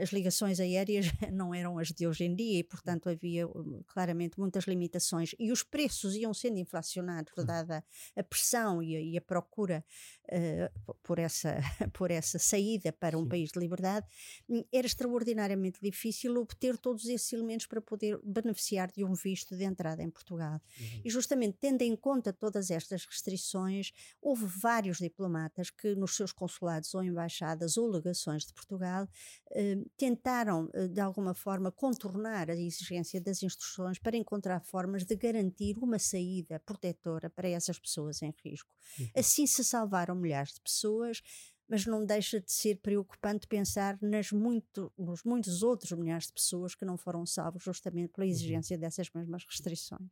as 0.00 0.10
ligações 0.10 0.60
aéreas 0.60 1.06
não 1.32 1.54
eram 1.54 1.78
as 1.78 1.88
de 1.88 2.06
hoje 2.06 2.24
em 2.24 2.34
dia 2.34 2.60
e, 2.60 2.64
portanto, 2.64 3.08
havia 3.08 3.46
claramente 3.86 4.38
muitas 4.38 4.64
limitações 4.64 5.34
e 5.38 5.50
os 5.50 5.62
preços 5.62 6.14
iam 6.14 6.34
sendo 6.34 6.58
inflacionado, 6.66 7.32
hum. 7.38 7.44
dada 7.44 7.84
a 8.16 8.22
pressão 8.22 8.82
e 8.82 8.96
a, 8.96 9.00
e 9.00 9.16
a 9.16 9.20
procura 9.20 9.84
uh, 10.32 10.94
por, 11.02 11.18
essa, 11.18 11.58
por 11.92 12.10
essa 12.10 12.38
saída 12.38 12.92
para 12.92 13.18
um 13.18 13.22
Sim. 13.22 13.28
país 13.28 13.50
de 13.50 13.58
liberdade, 13.58 14.06
hum, 14.48 14.64
era 14.72 14.86
extraordinariamente 14.86 15.80
difícil 15.82 16.36
obter 16.36 16.76
todos 16.78 17.06
esses 17.06 17.32
elementos 17.32 17.66
para 17.66 17.80
poder 17.80 18.20
beneficiar 18.22 18.90
de 18.90 19.04
um 19.04 19.14
visto 19.14 19.56
de 19.56 19.64
entrada 19.64 20.02
em 20.02 20.10
Portugal. 20.10 20.60
Uhum. 20.78 21.02
E 21.04 21.10
justamente 21.10 21.58
tendo 21.60 21.82
em 21.82 21.96
conta 21.96 22.32
todas 22.32 22.70
estas 22.70 23.04
restrições, 23.04 23.92
houve 24.20 24.46
vários 24.46 24.98
diplomatas 24.98 25.70
que 25.70 25.94
nos 25.94 26.16
seus 26.16 26.32
consulados 26.32 26.94
ou 26.94 27.02
embaixadas 27.02 27.76
ou 27.76 27.88
legações 27.88 28.44
de 28.44 28.52
Portugal 28.52 29.08
eh, 29.52 29.78
tentaram 29.96 30.68
eh, 30.74 30.88
de 30.88 31.00
alguma 31.00 31.34
forma 31.34 31.70
contornar 31.70 32.50
a 32.50 32.56
exigência 32.56 33.20
das 33.20 33.42
instruções 33.42 33.98
para 33.98 34.16
encontrar 34.16 34.60
formas 34.60 35.04
de 35.04 35.14
garantir 35.16 35.76
uma 35.78 35.98
saída 35.98 36.58
protetora 36.60 37.30
para 37.30 37.48
essas 37.48 37.78
pessoas 37.78 38.22
em 38.22 38.34
risco. 38.44 38.70
Uhum. 38.98 39.10
Assim 39.16 39.46
se 39.46 39.62
salvaram 39.62 40.15
milhares 40.16 40.54
de 40.54 40.60
pessoas, 40.60 41.22
mas 41.68 41.84
não 41.84 42.04
deixa 42.04 42.40
de 42.40 42.50
ser 42.50 42.76
preocupante 42.76 43.46
pensar 43.46 43.98
nas 44.00 44.30
muito, 44.30 44.92
nos 44.96 45.24
muitos 45.24 45.62
outros 45.62 45.92
milhares 45.92 46.28
de 46.28 46.34
pessoas 46.34 46.74
que 46.74 46.84
não 46.84 46.96
foram 46.96 47.26
salvos 47.26 47.62
justamente 47.62 48.12
pela 48.12 48.24
uhum. 48.24 48.32
exigência 48.32 48.78
dessas 48.78 49.10
mesmas 49.14 49.44
restrições. 49.44 50.08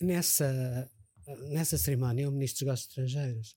Nessa, 0.00 0.90
nessa 1.50 1.78
cerimónia, 1.78 2.28
o 2.28 2.32
Ministro 2.32 2.58
dos 2.58 2.66
Negócios 2.66 2.88
Estrangeiros 2.88 3.56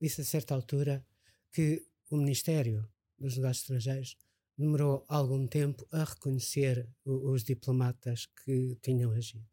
disse 0.00 0.20
a 0.20 0.24
certa 0.24 0.54
altura 0.54 1.06
que 1.52 1.86
o 2.10 2.16
Ministério 2.16 2.88
dos 3.18 3.36
Negócios 3.36 3.62
Estrangeiros 3.62 4.16
demorou 4.56 5.04
algum 5.08 5.46
tempo 5.46 5.86
a 5.90 6.04
reconhecer 6.04 6.88
os 7.04 7.42
diplomatas 7.42 8.26
que 8.44 8.76
tinham 8.82 9.10
agido. 9.12 9.46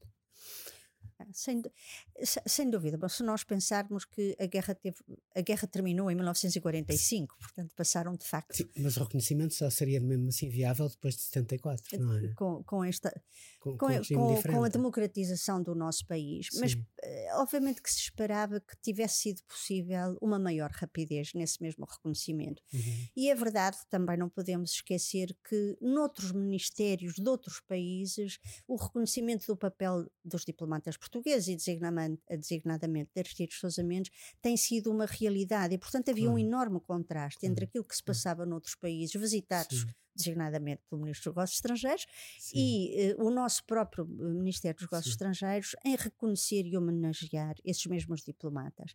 Sem, 1.31 1.61
sem 2.45 2.69
dúvida, 2.69 2.97
mas 3.01 3.13
se 3.13 3.23
nós 3.23 3.43
pensarmos 3.43 4.05
que 4.05 4.35
a 4.39 4.45
guerra, 4.45 4.75
teve, 4.75 4.97
a 5.35 5.41
guerra 5.41 5.67
terminou 5.67 6.09
em 6.09 6.15
1945, 6.15 7.37
portanto 7.39 7.71
passaram 7.75 8.15
de 8.15 8.25
facto. 8.25 8.55
Sim, 8.55 8.69
mas 8.77 8.97
o 8.97 9.03
reconhecimento 9.03 9.53
só 9.53 9.69
seria 9.69 9.99
mesmo 9.99 10.29
assim 10.29 10.49
viável 10.49 10.89
depois 10.89 11.15
de 11.15 11.21
74, 11.23 11.99
não 11.99 12.17
é? 12.17 12.33
Com, 12.35 12.63
com 12.63 12.83
esta. 12.83 13.11
Com, 13.59 13.77
com, 13.77 13.87
com, 13.87 14.41
com 14.41 14.63
a 14.63 14.69
democratização 14.69 15.61
do 15.61 15.75
nosso 15.75 16.05
país. 16.07 16.47
Sim. 16.51 16.59
Mas 16.59 16.77
eh, 17.03 17.29
obviamente 17.35 17.81
que 17.81 17.91
se 17.91 17.99
esperava 17.99 18.59
que 18.59 18.75
tivesse 18.81 19.21
sido 19.21 19.43
possível 19.43 20.17
uma 20.21 20.39
maior 20.39 20.71
rapidez 20.71 21.33
nesse 21.33 21.61
mesmo 21.61 21.85
reconhecimento. 21.85 22.61
Uhum. 22.73 23.07
E 23.15 23.29
é 23.29 23.35
verdade, 23.35 23.77
também 23.89 24.17
não 24.17 24.29
podemos 24.29 24.71
esquecer 24.71 25.35
que 25.47 25.77
noutros 25.81 26.31
ministérios 26.31 27.15
de 27.15 27.29
outros 27.29 27.59
países 27.61 28.39
o 28.67 28.75
reconhecimento 28.75 29.45
do 29.45 29.55
papel 29.55 30.09
dos 30.23 30.43
diplomatas 30.45 30.97
portugueses 30.97 31.10
português 31.11 31.47
e 31.47 31.55
designadamente, 31.55 33.11
de 33.13 33.19
Aristides 33.19 33.59
Sousa 33.59 33.83
Mendes 33.83 34.11
tem 34.41 34.55
sido 34.55 34.89
uma 34.89 35.05
realidade 35.05 35.75
e 35.75 35.77
portanto 35.77 36.09
havia 36.09 36.29
um 36.29 36.39
enorme 36.39 36.79
contraste 36.79 37.45
entre 37.45 37.65
aquilo 37.65 37.83
que 37.83 37.95
se 37.95 38.03
passava 38.03 38.45
noutros 38.45 38.75
países 38.75 39.13
visitados 39.19 39.81
Sim. 39.81 39.87
designadamente 40.15 40.81
pelo 40.89 41.01
Ministro 41.01 41.31
dos 41.31 41.35
Negócios 41.35 41.57
Estrangeiros 41.57 42.05
Sim. 42.39 42.57
e 42.57 43.13
uh, 43.13 43.25
o 43.25 43.29
nosso 43.29 43.65
próprio 43.65 44.05
eh, 44.05 44.33
Ministério 44.33 44.77
dos 44.77 44.85
Negócios 44.85 45.05
Sim. 45.05 45.11
Estrangeiros 45.11 45.75
em 45.85 45.95
reconhecer 45.95 46.65
e 46.65 46.77
homenagear 46.77 47.55
esses 47.65 47.85
mesmos 47.85 48.23
diplomatas 48.23 48.93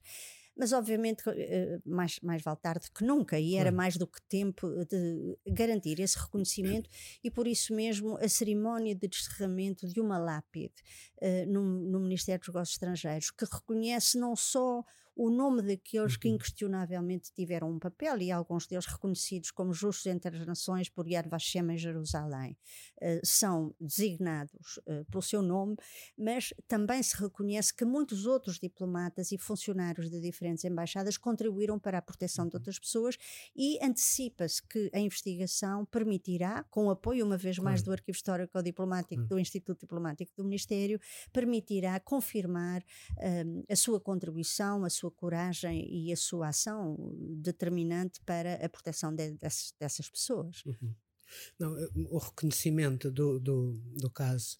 mas 0.56 0.72
obviamente 0.72 1.22
eh, 1.28 1.78
mais, 1.84 2.18
mais 2.20 2.42
vale 2.42 2.58
tarde 2.58 2.90
que 2.90 3.04
nunca, 3.04 3.38
e 3.38 3.56
era 3.56 3.70
mais 3.70 3.96
do 3.96 4.06
que 4.06 4.20
tempo 4.22 4.68
de 4.86 5.38
garantir 5.46 6.00
esse 6.00 6.18
reconhecimento, 6.18 6.88
e 7.22 7.30
por 7.30 7.46
isso 7.46 7.75
mesmo 7.75 8.16
a 8.16 8.28
cerimónia 8.28 8.94
de 8.94 9.06
desterramento 9.06 9.86
de 9.86 10.00
uma 10.00 10.18
lápide 10.18 10.75
uh, 11.20 11.52
no, 11.52 11.62
no 11.62 12.00
Ministério 12.00 12.40
dos 12.40 12.48
Negócios 12.48 12.75
Estrangeiros, 12.75 13.30
que 13.30 13.44
reconhece 13.44 14.18
não 14.18 14.34
só 14.34 14.82
o 15.16 15.30
nome 15.30 15.62
daqueles 15.62 16.16
que 16.16 16.28
uhum. 16.28 16.35
inquestionavelmente 16.35 17.32
tiveram 17.32 17.70
um 17.70 17.78
papel 17.78 18.20
e 18.20 18.30
alguns 18.30 18.66
deles 18.66 18.85
reconhecidos 18.85 19.50
como 19.50 19.73
justos 19.73 20.06
entre 20.06 20.37
as 20.37 20.46
nações 20.46 20.90
por 20.90 21.08
Yad 21.08 21.26
Vashem 21.26 21.73
em 21.73 21.78
Jerusalém 21.78 22.56
uh, 23.00 23.20
são 23.25 23.75
designados 23.80 24.76
uh, 24.87 25.04
pelo 25.11 25.23
seu 25.23 25.40
nome, 25.40 25.76
mas 26.18 26.52
também 26.68 27.02
se 27.02 27.16
reconhece 27.16 27.75
que 27.75 27.85
muitos 27.85 28.26
outros 28.26 28.58
diplomatas 28.58 29.32
e 29.32 29.38
funcionários 29.38 30.11
de 30.11 30.20
diferentes 30.20 30.64
embaixadas 30.64 31.16
contribuíram 31.16 31.78
para 31.78 31.96
a 31.96 32.02
proteção 32.02 32.44
de 32.46 32.54
uhum. 32.54 32.61
outras 32.61 32.78
pessoas 32.78 33.16
e 33.56 33.82
antecipa-se 33.82 34.62
que 34.62 34.90
a 34.92 35.00
investigação 35.00 35.87
permitirá, 35.87 36.62
com 36.64 36.90
apoio 36.90 37.25
uma 37.25 37.38
vez 37.38 37.58
mais 37.58 37.82
do 37.82 37.90
Arquivo 37.90 38.16
Histórico 38.16 38.62
Diplomático 38.62 39.23
uhum. 39.23 39.28
do 39.28 39.38
Instituto 39.38 39.80
Diplomático 39.80 40.32
do 40.37 40.44
Ministério, 40.44 41.00
permitirá 41.32 41.99
confirmar 42.00 42.82
um, 43.44 43.64
a 43.70 43.76
sua 43.76 43.99
contribuição, 43.99 44.85
a 44.85 44.90
sua 44.90 45.05
sua 45.06 45.10
coragem 45.10 45.86
e 45.88 46.12
a 46.12 46.16
sua 46.16 46.48
ação 46.48 46.96
determinante 47.38 48.20
para 48.22 48.54
a 48.54 48.68
proteção 48.68 49.14
de, 49.14 49.32
dessas, 49.32 49.75
dessas, 49.78 50.10
pessoas. 50.10 50.64
Uhum. 50.64 50.94
Não, 51.58 51.78
eh, 51.78 51.88
o 52.10 52.18
reconhecimento 52.18 53.10
do, 53.10 53.38
do, 53.38 53.72
do 53.96 54.10
caso 54.10 54.58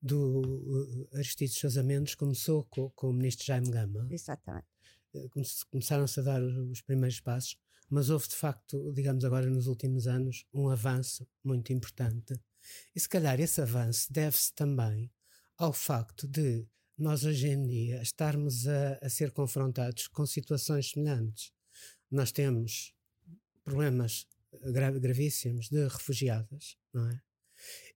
do 0.00 1.08
eh, 1.12 1.16
Aristides 1.18 1.58
Sousa 1.58 1.82
Mendes 1.82 2.14
começou 2.14 2.64
com, 2.64 2.90
com, 2.90 3.10
o 3.10 3.12
ministro 3.12 3.46
Jaime 3.46 3.70
Gama. 3.70 4.06
Exatamente. 4.10 4.66
Eh, 5.14 5.28
começaram-se 5.70 6.20
a 6.20 6.22
dar 6.22 6.42
os 6.42 6.80
primeiros 6.80 7.20
passos, 7.20 7.56
mas 7.88 8.10
houve 8.10 8.28
de 8.28 8.36
facto, 8.36 8.92
digamos 8.92 9.24
agora 9.24 9.46
nos 9.46 9.66
últimos 9.66 10.06
anos, 10.06 10.46
um 10.52 10.68
avanço 10.68 11.26
muito 11.42 11.72
importante. 11.72 12.40
E 12.94 13.00
se 13.00 13.08
calhar 13.08 13.40
esse 13.40 13.60
avanço 13.60 14.12
deve-se 14.12 14.54
também 14.54 15.10
ao 15.56 15.72
facto 15.72 16.28
de 16.28 16.66
nós 17.00 17.24
hoje 17.24 17.48
em 17.48 17.66
dia 17.66 18.02
estarmos 18.02 18.68
a, 18.68 18.98
a 19.00 19.08
ser 19.08 19.32
confrontados 19.32 20.06
com 20.08 20.26
situações 20.26 20.90
semelhantes. 20.90 21.50
Nós 22.10 22.30
temos 22.30 22.94
problemas 23.64 24.26
gra 24.72 24.90
gravíssimos 24.90 25.68
de 25.68 25.88
refugiadas, 25.88 26.76
não 26.92 27.08
é? 27.08 27.20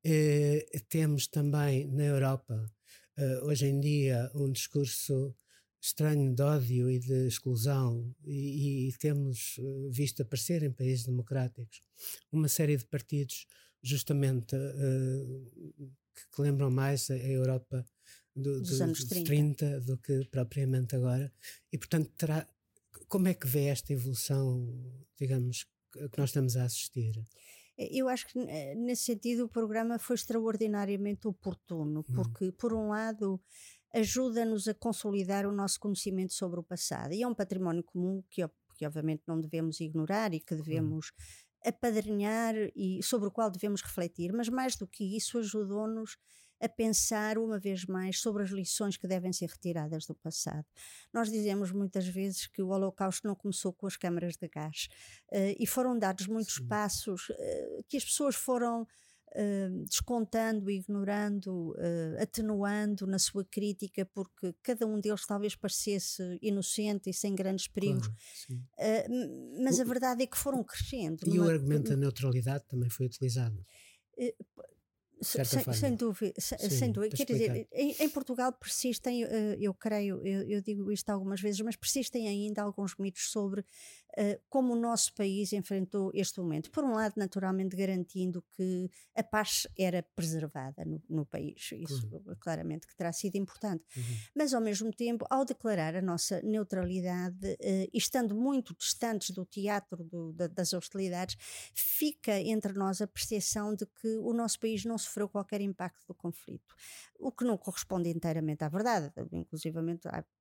E, 0.04 0.66
eh, 0.72 0.80
temos 0.88 1.26
também 1.26 1.86
na 1.86 2.04
Europa, 2.04 2.70
uh, 3.18 3.46
hoje 3.46 3.66
em 3.66 3.80
dia, 3.80 4.30
um 4.34 4.50
discurso 4.50 5.34
estranho 5.80 6.34
de 6.34 6.42
ódio 6.42 6.90
e 6.90 6.98
de 6.98 7.26
exclusão, 7.26 8.14
e, 8.24 8.88
e 8.88 8.92
temos 8.98 9.56
visto 9.90 10.22
aparecer 10.22 10.62
em 10.62 10.72
países 10.72 11.04
democráticos 11.06 11.82
uma 12.32 12.48
série 12.48 12.76
de 12.76 12.86
partidos, 12.86 13.46
justamente 13.82 14.56
uh, 14.56 15.90
que, 16.14 16.28
que, 16.34 16.42
lembram 16.42 16.70
mais 16.70 17.10
a 17.10 17.16
Europa 17.16 17.84
do, 18.34 18.60
dos 18.60 18.78
do, 18.78 18.84
anos 18.84 19.04
30. 19.04 19.24
30 19.26 19.80
do 19.80 19.98
que 19.98 20.24
propriamente 20.26 20.96
agora. 20.96 21.32
E, 21.72 21.78
portanto, 21.78 22.10
terá, 22.16 22.46
como 23.08 23.28
é 23.28 23.34
que 23.34 23.46
vê 23.46 23.66
esta 23.66 23.92
evolução, 23.92 24.66
digamos, 25.18 25.66
que 25.92 26.18
nós 26.18 26.30
estamos 26.30 26.56
a 26.56 26.64
assistir? 26.64 27.24
Eu 27.76 28.08
acho 28.08 28.26
que 28.28 28.38
eh, 28.38 28.74
nesse 28.74 29.04
sentido 29.04 29.44
o 29.44 29.48
programa 29.48 29.98
foi 29.98 30.14
extraordinariamente 30.14 31.26
oportuno, 31.26 32.00
hum. 32.00 32.14
porque, 32.14 32.52
por 32.52 32.72
um 32.72 32.88
lado, 32.88 33.40
ajuda-nos 33.92 34.68
a 34.68 34.74
consolidar 34.74 35.46
o 35.46 35.52
nosso 35.52 35.78
conhecimento 35.80 36.32
sobre 36.34 36.60
o 36.60 36.62
passado. 36.62 37.12
E 37.12 37.22
é 37.22 37.26
um 37.26 37.34
património 37.34 37.82
comum 37.82 38.22
que, 38.30 38.42
que 38.76 38.86
obviamente 38.86 39.22
não 39.26 39.40
devemos 39.40 39.80
ignorar 39.80 40.34
e 40.34 40.40
que 40.40 40.54
devemos 40.54 41.12
apadrinhar 41.64 42.54
e 42.76 43.02
sobre 43.02 43.28
o 43.28 43.30
qual 43.30 43.50
devemos 43.50 43.80
refletir, 43.82 44.32
mas 44.32 44.48
mais 44.48 44.76
do 44.76 44.86
que 44.86 45.16
isso, 45.16 45.38
ajudou-nos 45.38 46.12
a 46.12 46.43
pensar 46.68 47.38
uma 47.38 47.58
vez 47.58 47.84
mais 47.84 48.20
sobre 48.20 48.42
as 48.42 48.50
lições 48.50 48.96
que 48.96 49.06
devem 49.06 49.32
ser 49.32 49.46
retiradas 49.46 50.06
do 50.06 50.14
passado. 50.14 50.64
Nós 51.12 51.30
dizemos 51.30 51.72
muitas 51.72 52.06
vezes 52.06 52.46
que 52.46 52.62
o 52.62 52.68
Holocausto 52.68 53.26
não 53.26 53.34
começou 53.34 53.72
com 53.72 53.86
as 53.86 53.96
câmaras 53.96 54.36
de 54.36 54.48
gás 54.48 54.88
uh, 55.32 55.56
e 55.58 55.66
foram 55.66 55.98
dados 55.98 56.26
muitos 56.26 56.56
Sim. 56.56 56.66
passos 56.66 57.28
uh, 57.30 57.84
que 57.88 57.96
as 57.96 58.04
pessoas 58.04 58.34
foram 58.34 58.86
Uh, 59.36 59.84
descontando, 59.86 60.70
ignorando, 60.70 61.74
atenuando 62.20 63.04
na 63.04 63.18
sua 63.18 63.44
crítica, 63.44 64.06
porque 64.14 64.54
cada 64.62 64.86
um 64.86 65.00
deles 65.00 65.26
talvez 65.26 65.56
parecesse 65.56 66.38
inocente 66.40 67.10
e 67.10 67.12
sem 67.12 67.34
grandes 67.34 67.66
perigos. 67.66 68.06
Claro, 68.06 69.08
mas 69.60 69.80
a 69.80 69.84
verdade 69.84 70.22
é 70.22 70.26
que 70.28 70.38
foram 70.38 70.62
crescendo. 70.62 71.26
E 71.26 71.30
numa, 71.30 71.46
o 71.46 71.50
argumento 71.50 71.90
da 71.90 71.96
neutralidade 71.96 72.62
também 72.68 72.88
foi 72.88 73.06
utilizado. 73.06 73.58
Sem, 75.24 75.44
sem, 75.72 75.94
dúvida, 75.94 76.34
sem, 76.38 76.58
sem 76.58 76.92
dúvida. 76.92 77.16
Quer 77.16 77.24
dizer, 77.24 77.66
em, 77.72 77.96
em, 77.98 78.08
Portugal 78.08 78.52
persistem, 78.52 79.22
eu 79.58 79.72
creio, 79.74 80.24
eu, 80.26 80.42
eu, 80.42 80.60
digo 80.60 80.92
isto 80.92 81.08
algumas 81.10 81.40
vezes, 81.40 81.60
mas 81.62 81.76
persistem 81.76 82.28
ainda 82.28 82.62
alguns 82.62 82.94
mitos 82.96 83.30
sobre 83.30 83.62
eh, 83.62 83.64
como 84.48 84.72
o 84.72 84.76
nosso 84.76 85.12
país 85.14 85.52
enfrentou 85.52 86.10
este 86.14 86.40
momento. 86.40 86.70
Por 86.70 86.84
um 86.84 86.94
lado, 86.94 87.14
naturalmente, 87.16 87.76
garantindo 87.76 88.44
que 88.56 88.88
a 89.14 89.22
paz 89.22 89.66
era 89.78 90.02
preservada 90.14 90.84
no, 90.84 91.02
no 91.08 91.26
país, 91.26 91.70
isso 91.72 92.08
uhum. 92.12 92.34
claramente 92.40 92.86
que 92.86 92.96
terá 92.96 93.12
sido 93.12 93.36
importante. 93.36 93.84
Uhum. 93.96 94.02
Mas, 94.34 94.54
ao 94.54 94.60
mesmo 94.60 94.92
tempo, 94.92 95.26
ao 95.28 95.44
declarar 95.44 95.96
a 95.96 96.02
nossa 96.02 96.40
neutralidade 96.42 97.46
uh, 97.46 97.88
e 97.92 97.98
estando 97.98 98.34
muito 98.34 98.74
distantes 98.76 99.30
do 99.30 99.44
teatro 99.44 100.04
do, 100.04 100.32
da, 100.32 100.46
das 100.46 100.72
hostilidades, 100.72 101.36
fica 101.74 102.38
entre 102.40 102.72
nós 102.72 103.00
a 103.00 103.06
percepção 103.06 103.74
de 103.74 103.86
que 103.86 104.16
o 104.18 104.32
nosso 104.32 104.58
país 104.60 104.84
não 104.84 104.98
sofreu 104.98 105.28
qualquer 105.28 105.60
impacto 105.60 106.06
do 106.06 106.14
conflito, 106.14 106.74
o 107.24 107.32
que 107.32 107.42
não 107.42 107.56
corresponde 107.56 108.10
inteiramente 108.10 108.62
à 108.64 108.68
verdade. 108.68 109.10
Inclusive, 109.32 109.78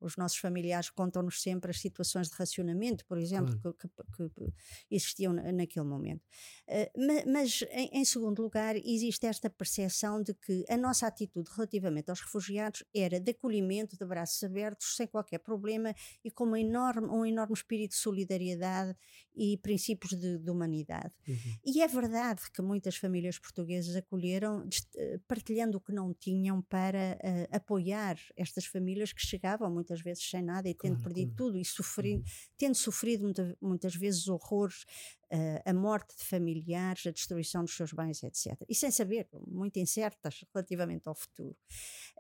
os 0.02 0.18
nossos 0.18 0.38
familiares 0.38 0.90
contam-nos 0.90 1.42
sempre 1.42 1.72
as 1.72 1.80
situações 1.80 2.30
de 2.30 2.36
racionamento, 2.36 3.06
por 3.06 3.18
exemplo, 3.18 3.58
que, 3.74 3.88
que, 3.88 4.30
que 4.30 4.54
existiam 4.92 5.32
naquele 5.32 5.86
momento. 5.86 6.22
Uh, 6.68 7.32
mas, 7.32 7.64
em, 7.72 7.90
em, 7.94 8.04
segundo 8.04 8.42
lugar, 8.42 8.76
existe 8.76 9.26
esta 9.26 9.50
percepção 9.50 10.22
de 10.22 10.34
que 10.34 10.66
a 10.68 10.76
nossa 10.76 11.08
atitude 11.08 11.50
relativamente 11.56 12.10
aos 12.10 12.20
refugiados 12.20 12.84
era 12.94 13.18
de 13.18 13.32
acolhimento, 13.32 13.98
de 13.98 14.06
braços 14.06 14.44
abertos, 14.44 14.98
sem 14.98 15.08
qualquer 15.08 15.40
problema 15.40 15.96
e 16.22 16.30
com 16.30 16.44
uma 16.44 16.60
enorme, 16.60 17.08
um 17.08 17.26
enorme 17.26 17.54
espírito 17.54 17.92
de 17.92 17.98
solidariedade 17.98 18.94
e 19.36 19.58
princípios 19.58 20.12
de, 20.12 20.38
de 20.38 20.52
humanidade. 20.52 21.12
Uhum. 21.28 21.36
E 21.66 21.82
é 21.82 21.88
verdade 21.88 22.42
que 22.52 22.62
muitas 22.62 22.96
famílias 22.96 23.40
portuguesas 23.40 23.96
acolheram, 23.96 24.68
eh, 24.96 25.20
partilhando 25.28 25.78
o 25.78 25.82
que 25.82 25.92
não 25.92 26.14
tinham 26.14 26.62
para 26.62 27.18
uh, 27.18 27.56
apoiar 27.56 28.18
estas 28.36 28.66
famílias 28.66 29.12
que 29.12 29.26
chegavam 29.26 29.72
muitas 29.72 30.02
vezes 30.02 30.30
sem 30.30 30.42
nada 30.42 30.70
e 30.70 30.74
tendo 30.74 30.96
claro, 30.96 31.04
perdido 31.04 31.36
claro. 31.36 31.52
tudo 31.52 31.60
e 31.60 31.66
sofrendo, 31.66 32.20
uhum. 32.20 32.52
tendo 32.58 32.76
sofrido 32.76 33.24
muita, 33.24 33.58
muitas 33.62 33.96
vezes 33.96 34.28
horrores, 34.28 34.84
uh, 35.32 35.62
a 35.66 35.74
morte 35.74 36.16
de 36.18 36.24
familiares, 36.24 37.06
a 37.08 37.12
destruição 37.12 37.64
dos 37.64 37.76
seus 37.76 37.92
bens, 37.92 38.22
etc. 38.24 38.62
E 38.70 38.76
sem 38.76 38.92
saber, 38.92 39.28
muito 39.48 39.78
incertas 39.80 40.46
relativamente 40.54 41.08
ao 41.08 41.16
futuro. 41.16 41.56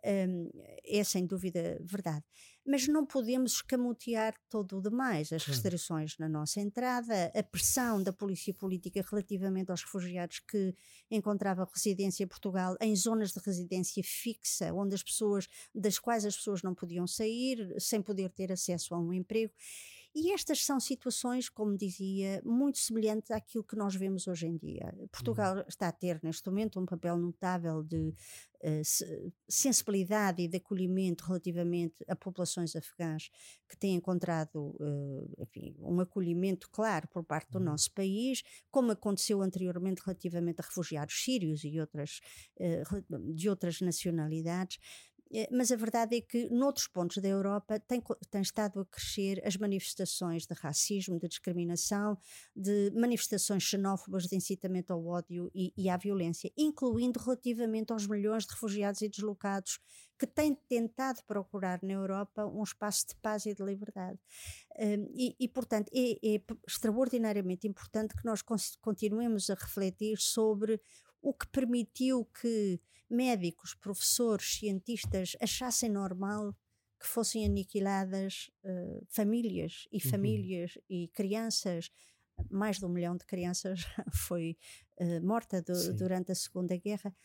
Um, 0.05 0.49
é 0.83 1.03
sem 1.03 1.25
dúvida 1.25 1.79
verdade. 1.83 2.23
Mas 2.65 2.87
não 2.87 3.05
podemos 3.05 3.53
escamotear 3.53 4.33
todo 4.49 4.77
o 4.77 4.81
demais. 4.81 5.33
As 5.33 5.43
restrições 5.45 6.17
na 6.17 6.29
nossa 6.29 6.61
entrada, 6.61 7.31
a 7.35 7.43
pressão 7.43 8.01
da 8.01 8.13
polícia 8.13 8.53
política 8.53 9.03
relativamente 9.09 9.69
aos 9.69 9.83
refugiados 9.83 10.39
que 10.39 10.73
encontravam 11.11 11.67
residência 11.73 12.23
em 12.23 12.27
Portugal 12.27 12.77
em 12.79 12.95
zonas 12.95 13.33
de 13.33 13.39
residência 13.45 14.01
fixa, 14.03 14.73
onde 14.73 14.95
as 14.95 15.03
pessoas, 15.03 15.47
das 15.75 15.99
quais 15.99 16.25
as 16.25 16.37
pessoas 16.37 16.61
não 16.61 16.73
podiam 16.73 17.05
sair, 17.05 17.75
sem 17.79 18.01
poder 18.01 18.29
ter 18.29 18.51
acesso 18.51 18.95
a 18.95 18.99
um 18.99 19.11
emprego. 19.11 19.53
E 20.15 20.31
estas 20.31 20.63
são 20.63 20.79
situações, 20.79 21.49
como 21.49 21.75
dizia, 21.75 22.39
muito 22.45 22.77
semelhantes 22.77 23.31
àquilo 23.31 23.63
que 23.63 23.75
nós 23.75 23.95
vemos 23.95 24.27
hoje 24.27 24.45
em 24.45 24.55
dia. 24.55 24.93
Portugal 25.11 25.57
uhum. 25.57 25.63
está 25.67 25.87
a 25.87 25.91
ter, 25.91 26.19
neste 26.21 26.47
momento, 26.47 26.79
um 26.79 26.85
papel 26.85 27.17
notável 27.17 27.81
de 27.81 28.09
uh, 28.63 29.33
sensibilidade 29.49 30.43
e 30.43 30.47
de 30.47 30.57
acolhimento 30.57 31.25
relativamente 31.25 32.05
a 32.07 32.15
populações 32.15 32.75
afegãs 32.75 33.31
que 33.67 33.75
têm 33.75 33.95
encontrado 33.95 34.75
uh, 34.79 35.33
enfim, 35.39 35.75
um 35.79 35.99
acolhimento 35.99 36.69
claro 36.69 37.07
por 37.07 37.23
parte 37.23 37.49
do 37.49 37.57
uhum. 37.57 37.65
nosso 37.65 37.91
país, 37.91 38.43
como 38.69 38.91
aconteceu 38.91 39.41
anteriormente 39.41 40.03
relativamente 40.05 40.61
a 40.61 40.63
refugiados 40.63 41.23
sírios 41.23 41.63
e 41.63 41.79
outras, 41.79 42.19
uh, 42.59 43.33
de 43.33 43.49
outras 43.49 43.81
nacionalidades. 43.81 44.77
Eh, 45.33 45.49
mas 45.51 45.71
a 45.71 45.75
verdade 45.75 46.17
é 46.17 46.21
que 46.21 46.47
noutros 46.49 46.87
pontos 46.87 47.17
da 47.17 47.27
Europa 47.27 47.79
tem, 47.79 48.01
tem 48.29 48.41
estado 48.41 48.79
a 48.81 48.85
crescer 48.85 49.41
as 49.43 49.57
manifestações 49.57 50.45
de 50.45 50.53
racismo, 50.53 51.19
de 51.19 51.27
discriminação, 51.27 52.17
de 52.55 52.91
manifestações 52.95 53.63
xenófobas 53.63 54.25
de 54.25 54.35
incitamento 54.35 54.93
ao 54.93 55.03
ódio 55.05 55.49
e, 55.55 55.73
e 55.75 55.89
à 55.89 55.97
violência, 55.97 56.51
incluindo 56.55 57.19
relativamente 57.19 57.91
aos 57.91 58.05
milhões 58.05 58.45
de 58.45 58.53
refugiados 58.53 59.01
e 59.01 59.09
deslocados 59.09 59.79
que 60.19 60.27
têm 60.27 60.55
tentado 60.69 61.23
procurar 61.25 61.79
na 61.81 61.93
Europa 61.93 62.45
um 62.45 62.63
espaço 62.63 63.07
de 63.07 63.15
paz 63.15 63.45
e 63.45 63.55
de 63.55 63.63
liberdade. 63.63 64.19
Um, 64.79 65.09
e, 65.13 65.35
e, 65.39 65.47
portanto, 65.47 65.89
é, 65.93 66.35
é, 66.35 66.41
extraordinariamente 66.67 67.67
importante 67.67 68.15
que 68.15 68.23
nós 68.23 68.41
continuemos 68.81 69.49
a 69.49 69.55
refletir 69.55 70.17
sobre 70.19 70.79
o 71.23 71.33
que 71.33 71.47
permitiu 71.47 72.25
que 72.25 72.79
médicos, 73.09 73.73
professores, 73.73 74.57
cientistas 74.57 75.37
achassem 75.39 75.89
normal 75.89 76.53
que 76.99 77.07
fossem 77.07 77.45
aniquiladas 77.45 78.51
uh, 78.63 79.05
famílias 79.09 79.87
e 79.91 79.97
uhum. 79.97 80.11
famílias 80.11 80.77
e 80.89 81.07
crianças. 81.07 81.89
Mais 82.49 82.77
de 82.77 82.85
um 82.85 82.89
milhão 82.89 83.15
de 83.15 83.25
crianças 83.25 83.85
foi 84.13 84.57
uh, 84.99 85.25
morta 85.25 85.61
do, 85.61 85.93
durante 85.93 86.31
a 86.31 86.35
Segunda 86.35 86.75
Guerra 86.77 87.15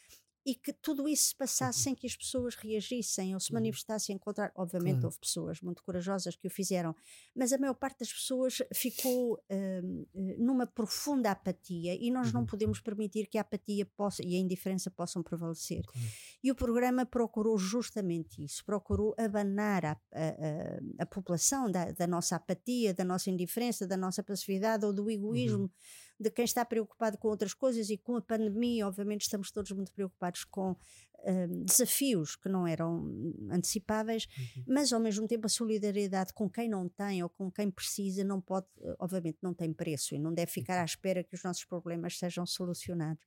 e 0.45 0.55
que 0.55 0.73
tudo 0.73 1.09
isso 1.09 1.29
se 1.29 1.37
passasse 1.37 1.79
uhum. 1.79 1.85
sem 1.85 1.95
que 1.95 2.07
as 2.07 2.17
pessoas 2.17 2.55
reagissem 2.55 3.35
ou 3.35 3.41
se 3.41 3.51
uhum. 3.51 3.55
manifestassem 3.55 4.17
contra. 4.19 4.51
Obviamente, 4.57 4.95
claro. 4.95 5.07
houve 5.07 5.19
pessoas 5.19 5.61
muito 5.61 5.83
corajosas 5.83 6.37
que 6.37 6.47
o 6.47 6.51
fizeram, 6.51 6.95
mas 7.35 7.53
a 7.53 7.59
maior 7.59 7.75
parte 7.75 8.01
das 8.01 8.13
pessoas 8.13 8.59
ficou 8.75 9.35
uh, 9.35 10.09
numa 10.39 10.67
profunda 10.67 11.31
apatia 11.31 11.95
e 11.95 12.11
nós 12.11 12.29
uhum. 12.29 12.41
não 12.41 12.47
podemos 12.47 12.81
permitir 12.81 13.27
que 13.27 13.39
a 13.39 13.43
apatia 13.43 13.85
possa 13.97 14.23
e 14.25 14.35
a 14.37 14.39
indiferença 14.39 14.91
possam 14.91 15.23
prevalecer. 15.23 15.83
Claro. 15.85 16.09
E 16.43 16.51
o 16.51 16.55
programa 16.55 17.05
procurou 17.05 17.59
justamente 17.59 18.43
isso, 18.43 18.65
procurou 18.65 19.15
abanar 19.19 19.85
a, 19.85 19.91
a, 19.91 20.29
a, 20.29 21.03
a 21.03 21.07
população 21.07 21.71
da, 21.71 21.91
da, 21.93 22.07
nossa 22.07 22.37
apatia, 22.37 22.95
da 22.95 23.05
nossa 23.05 23.31
indiferença, 23.31 23.87
da 23.87 23.97
nossa 23.97 24.23
passividade 24.23 24.85
ou 24.85 24.93
do 24.93 25.11
egoísmo. 25.11 25.65
Uhum 25.65 25.71
de 26.19 26.31
quem 26.31 26.45
está 26.45 26.65
preocupado 26.65 27.17
com 27.19 27.29
outras 27.29 27.55
coisas 27.55 27.91
e 27.91 27.97
com 27.97 28.17
a 28.17 28.23
pandemia, 28.23 28.87
obviamente, 28.87 29.23
estamos 29.23 29.51
todos 29.51 29.71
muito 29.73 29.93
preocupados 29.93 30.45
com 30.45 30.73
uh, 30.73 31.65
desafios 31.65 32.37
que 32.37 32.49
não 32.49 32.67
eram 32.67 33.07
antecipáveis, 33.51 34.27
uhum. 34.27 34.65
mas 34.67 34.93
ao 34.93 35.01
mesmo 35.01 35.27
tempo 35.27 35.47
a 35.47 35.49
solidariedade 35.49 36.33
com 36.33 36.49
quem 36.49 36.69
não 36.69 36.89
tem 36.89 37.23
ou 37.23 37.29
com 37.29 37.51
quem 37.51 37.71
precisa 37.71 38.25
não 38.25 38.41
pode, 38.41 38.67
obviamente, 38.99 39.39
não 39.43 39.55
tem 39.55 39.73
preço 39.73 40.15
e 40.15 40.19
não 40.19 40.33
deve 40.33 40.51
ficar 40.51 40.81
à 40.81 40.85
espera 40.85 41.23
que 41.23 41.35
os 41.35 41.43
nossos 41.43 41.65
problemas 41.65 42.19
sejam 42.19 42.45
solucionados. 42.47 43.25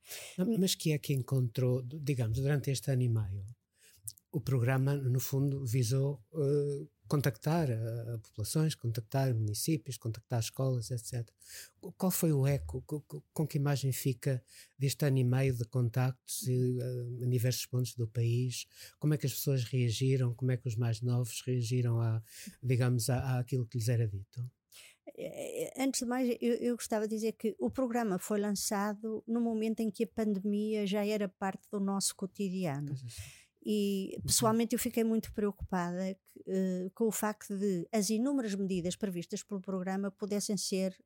Mas 0.59 0.75
que 0.75 0.91
é 0.91 0.97
que 0.97 1.13
encontrou, 1.13 1.81
digamos, 1.83 2.39
durante 2.39 2.71
este 2.71 2.91
ano 2.91 3.03
e 3.03 3.09
meio? 3.09 3.45
O 4.33 4.39
programa, 4.39 4.95
no 4.95 5.19
fundo, 5.19 5.65
visou 5.65 6.23
uh, 6.31 6.89
contactar 7.11 7.67
uh, 7.69 8.19
populações, 8.19 8.73
contactar 8.73 9.35
municípios, 9.35 9.97
contactar 9.97 10.39
escolas, 10.39 10.91
etc. 10.91 11.29
Qual 11.97 12.09
foi 12.09 12.31
o 12.31 12.47
eco? 12.47 12.81
Com 13.33 13.45
que 13.45 13.57
imagem 13.57 13.91
fica 13.91 14.41
deste 14.79 15.05
ano 15.05 15.17
e 15.17 15.23
meio 15.25 15.53
de 15.53 15.65
contactos 15.65 16.43
uh, 16.43 17.23
em 17.25 17.29
diversos 17.29 17.65
pontos 17.65 17.95
do 17.95 18.07
país? 18.07 18.65
Como 18.97 19.13
é 19.13 19.17
que 19.17 19.25
as 19.25 19.33
pessoas 19.33 19.65
reagiram? 19.65 20.33
Como 20.33 20.51
é 20.51 20.57
que 20.57 20.69
os 20.69 20.77
mais 20.77 21.01
novos 21.01 21.41
reagiram 21.45 21.99
a, 21.99 22.23
digamos, 22.63 23.09
a, 23.09 23.39
àquilo 23.39 23.65
que 23.65 23.77
lhes 23.77 23.89
era 23.89 24.07
dito? 24.07 24.49
Eh, 25.17 25.65
eh, 25.65 25.83
antes 25.83 25.99
de 25.99 26.05
mais, 26.05 26.29
eu, 26.39 26.53
eu, 26.53 26.75
gostava 26.77 27.05
de 27.05 27.13
dizer 27.13 27.33
que 27.33 27.53
o 27.59 27.69
programa 27.69 28.17
foi 28.19 28.39
lançado 28.39 29.21
no 29.27 29.41
momento 29.41 29.81
em 29.81 29.91
que 29.91 30.05
a 30.05 30.07
pandemia 30.07 30.87
já 30.87 31.05
era 31.05 31.27
parte 31.27 31.69
do 31.69 31.81
nosso 31.81 32.15
cotidiano. 32.15 32.95
E 33.63 34.13
uhum. 34.17 34.23
pessoalmente 34.23 34.73
eu 34.73 34.79
fiquei 34.79 35.03
muito 35.03 35.31
preocupada 35.33 36.17
uh, 36.39 36.91
com 36.95 37.07
o 37.07 37.11
facto 37.11 37.55
de 37.55 37.87
as 37.91 38.09
inúmeras 38.09 38.55
medidas 38.55 38.95
previstas 38.95 39.43
pelo 39.43 39.61
programa 39.61 40.11
pudessem 40.11 40.57
ser 40.57 40.97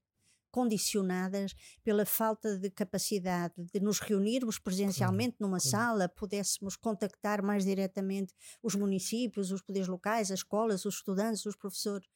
condicionadas 0.56 1.54
pela 1.84 2.06
falta 2.06 2.58
de 2.58 2.70
capacidade 2.70 3.54
de 3.58 3.80
nos 3.82 4.00
reunirmos 4.00 4.58
presencialmente 4.58 5.36
claro, 5.38 5.52
numa 5.52 5.60
claro. 5.60 5.70
sala, 5.70 6.08
pudéssemos 6.08 6.78
contactar 6.78 7.44
mais 7.44 7.66
diretamente 7.66 8.34
os 8.64 8.74
municípios, 8.74 9.52
os 9.52 9.62
poderes 9.62 9.90
locais, 9.90 10.32
as 10.32 10.40
escolas, 10.40 10.86
os 10.86 10.96
estudantes, 10.96 11.46
os 11.46 11.58
professores. 11.58 12.08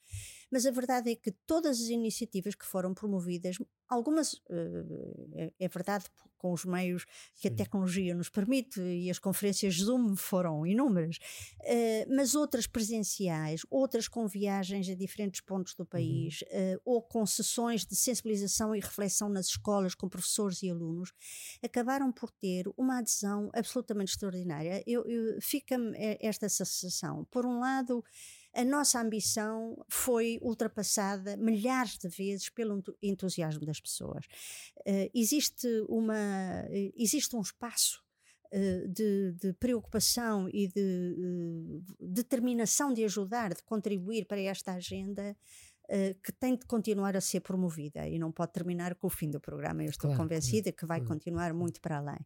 Mas 0.52 0.66
a 0.66 0.72
verdade 0.72 1.12
é 1.12 1.16
que 1.16 1.32
todas 1.46 1.80
as 1.80 1.88
iniciativas 1.88 2.56
que 2.56 2.66
foram 2.66 2.94
promovidas, 2.94 3.58
algumas, 3.88 4.34
uh, 4.34 5.30
é, 5.36 5.54
é, 5.60 5.68
verdade, 5.68 6.06
com 6.38 6.54
os 6.54 6.64
meios 6.64 7.06
que 7.36 7.48
Sim. 7.48 7.54
a 7.54 7.58
tecnologia 7.58 8.16
nos 8.16 8.30
permite, 8.30 8.80
e 8.80 9.10
as 9.10 9.20
conferências 9.20 9.76
Zoom 9.76 10.16
foram 10.16 10.66
inúmeras, 10.66 11.18
uh, 11.62 12.16
mas 12.16 12.36
outras 12.36 12.66
presenciais, 12.66 13.62
outras 13.70 14.08
com 14.08 14.28
viagens 14.28 14.90
a 14.90 14.96
diferentes 14.96 15.42
pontos 15.42 15.76
do 15.76 15.86
país, 15.86 16.42
uhum. 16.42 16.76
uh, 16.76 16.82
ou 16.86 17.02
com 17.02 17.26
sessões 17.26 17.86
de 17.86 17.96
sensibilização 17.96 18.76
e 18.76 18.80
reflexão 18.80 19.30
nas 19.30 19.48
escolas 19.48 19.94
com 19.94 20.08
professores 20.08 20.64
e 20.64 20.70
alunos, 20.70 21.12
acabaram 21.64 22.12
por 22.12 22.32
ter 22.32 22.66
uma 22.78 23.00
adesão 23.00 23.50
absolutamente 23.54 24.12
extraordinária. 24.12 24.84
Eu, 24.88 25.06
eu 25.08 25.40
Fica-me 25.42 25.96
esta 26.22 26.48
sensação. 26.48 27.26
Por 27.32 27.46
um 27.46 27.60
lado, 27.60 28.04
a 28.54 28.64
nossa 28.64 29.00
ambição 29.00 29.78
foi 29.88 30.40
ultrapassada 30.42 31.38
milhares 31.38 31.98
de 31.98 32.08
vezes 32.08 32.50
pelo 32.50 32.84
entusiasmo 33.02 33.66
das 33.66 33.80
pessoas. 33.80 34.26
Uh, 34.80 35.10
existe, 35.14 35.68
uma, 35.88 36.64
uh, 36.68 36.94
existe 36.98 37.36
um 37.36 37.42
espaço 37.42 38.02
uh, 38.52 38.88
de, 38.88 39.34
de, 39.34 39.54
preocupação 39.54 40.50
e 40.52 40.68
de 40.68 41.82
determinação 42.00 42.94
de 42.94 43.04
ajudar, 43.04 43.54
de 43.54 43.64
contribuir 43.64 44.26
para 44.26 44.42
esta 44.42 44.74
agenda 44.74 45.24
eh, 45.24 45.36
que 46.24 46.32
tem 46.32 46.56
de 46.56 46.66
continuar 46.66 47.16
a 47.16 47.22
ser 47.22 47.40
promovida 47.40 48.08
e 48.08 48.20
não 48.20 48.32
pode 48.32 48.54
terminar 48.54 48.96
com 48.96 49.08
o 49.08 49.10
fim 49.10 49.30
do 49.30 49.40
programa. 49.40 49.84
Eu 49.84 49.90
estou 49.90 50.10
claro, 50.10 50.24
convencida 50.24 50.72
que 50.72 50.86
vai 50.86 51.02
continuar 51.02 51.54
muito 51.54 51.82
para 51.82 51.98
além. 51.98 52.20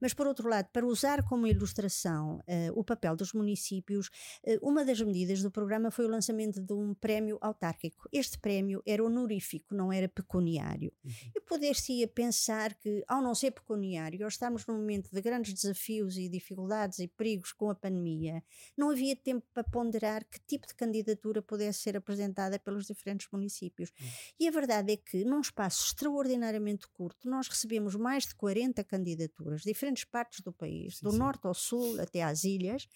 Mas, 0.00 0.14
por 0.14 0.26
outro 0.26 0.48
lado, 0.48 0.68
para 0.72 0.86
usar 0.86 1.22
como 1.24 1.46
ilustração 1.46 2.36
uh, 2.38 2.72
o 2.78 2.84
papel 2.84 3.16
dos 3.16 3.32
municípios, 3.32 4.08
uh, 4.44 4.68
uma 4.68 4.84
das 4.84 5.00
medidas 5.00 5.42
do 5.42 5.50
programa 5.50 5.90
foi 5.90 6.04
o 6.04 6.08
lançamento 6.08 6.60
de 6.60 6.72
um 6.72 6.94
prémio 6.94 7.38
autárquico. 7.40 8.08
Este 8.12 8.38
prémio 8.38 8.82
era 8.86 9.02
honorífico, 9.02 9.74
não 9.74 9.92
era 9.92 10.08
pecuniário. 10.08 10.92
Uhum. 11.04 11.12
E 11.36 11.40
poder-se-ia 11.40 12.06
pensar 12.06 12.74
que, 12.74 13.02
ao 13.08 13.20
não 13.20 13.34
ser 13.34 13.50
pecuniário, 13.50 14.22
ao 14.22 14.28
estarmos 14.28 14.64
num 14.66 14.76
momento 14.76 15.10
de 15.12 15.20
grandes 15.20 15.52
desafios 15.52 16.16
e 16.16 16.28
dificuldades 16.28 17.00
e 17.00 17.08
perigos 17.08 17.52
com 17.52 17.70
a 17.70 17.74
pandemia, 17.74 18.42
não 18.76 18.90
havia 18.90 19.16
tempo 19.16 19.44
para 19.52 19.64
ponderar 19.64 20.24
que 20.24 20.38
tipo 20.46 20.66
de 20.66 20.74
candidatura 20.74 21.42
pudesse 21.42 21.80
ser 21.80 21.96
apresentada 21.96 22.58
pelos 22.58 22.86
diferentes 22.86 23.07
diferentes 23.08 23.28
municípios. 23.32 23.90
Hum. 24.00 24.06
E 24.40 24.48
a 24.48 24.50
verdade 24.50 24.92
é 24.92 24.96
que, 24.96 25.24
num 25.24 25.40
espaço 25.40 25.86
extraordinariamente 25.86 26.86
curto, 26.88 27.28
nós 27.28 27.48
recebemos 27.48 27.94
mais 27.94 28.26
de 28.26 28.34
40 28.34 28.84
candidaturas, 28.84 29.62
diferentes 29.62 30.04
partes 30.04 30.40
do 30.40 30.52
país, 30.52 30.98
sim, 30.98 31.04
do 31.04 31.12
sim. 31.12 31.18
norte 31.18 31.46
ao 31.46 31.54
sul 31.54 32.00
até 32.00 32.22
às 32.22 32.44
ilhas, 32.44 32.86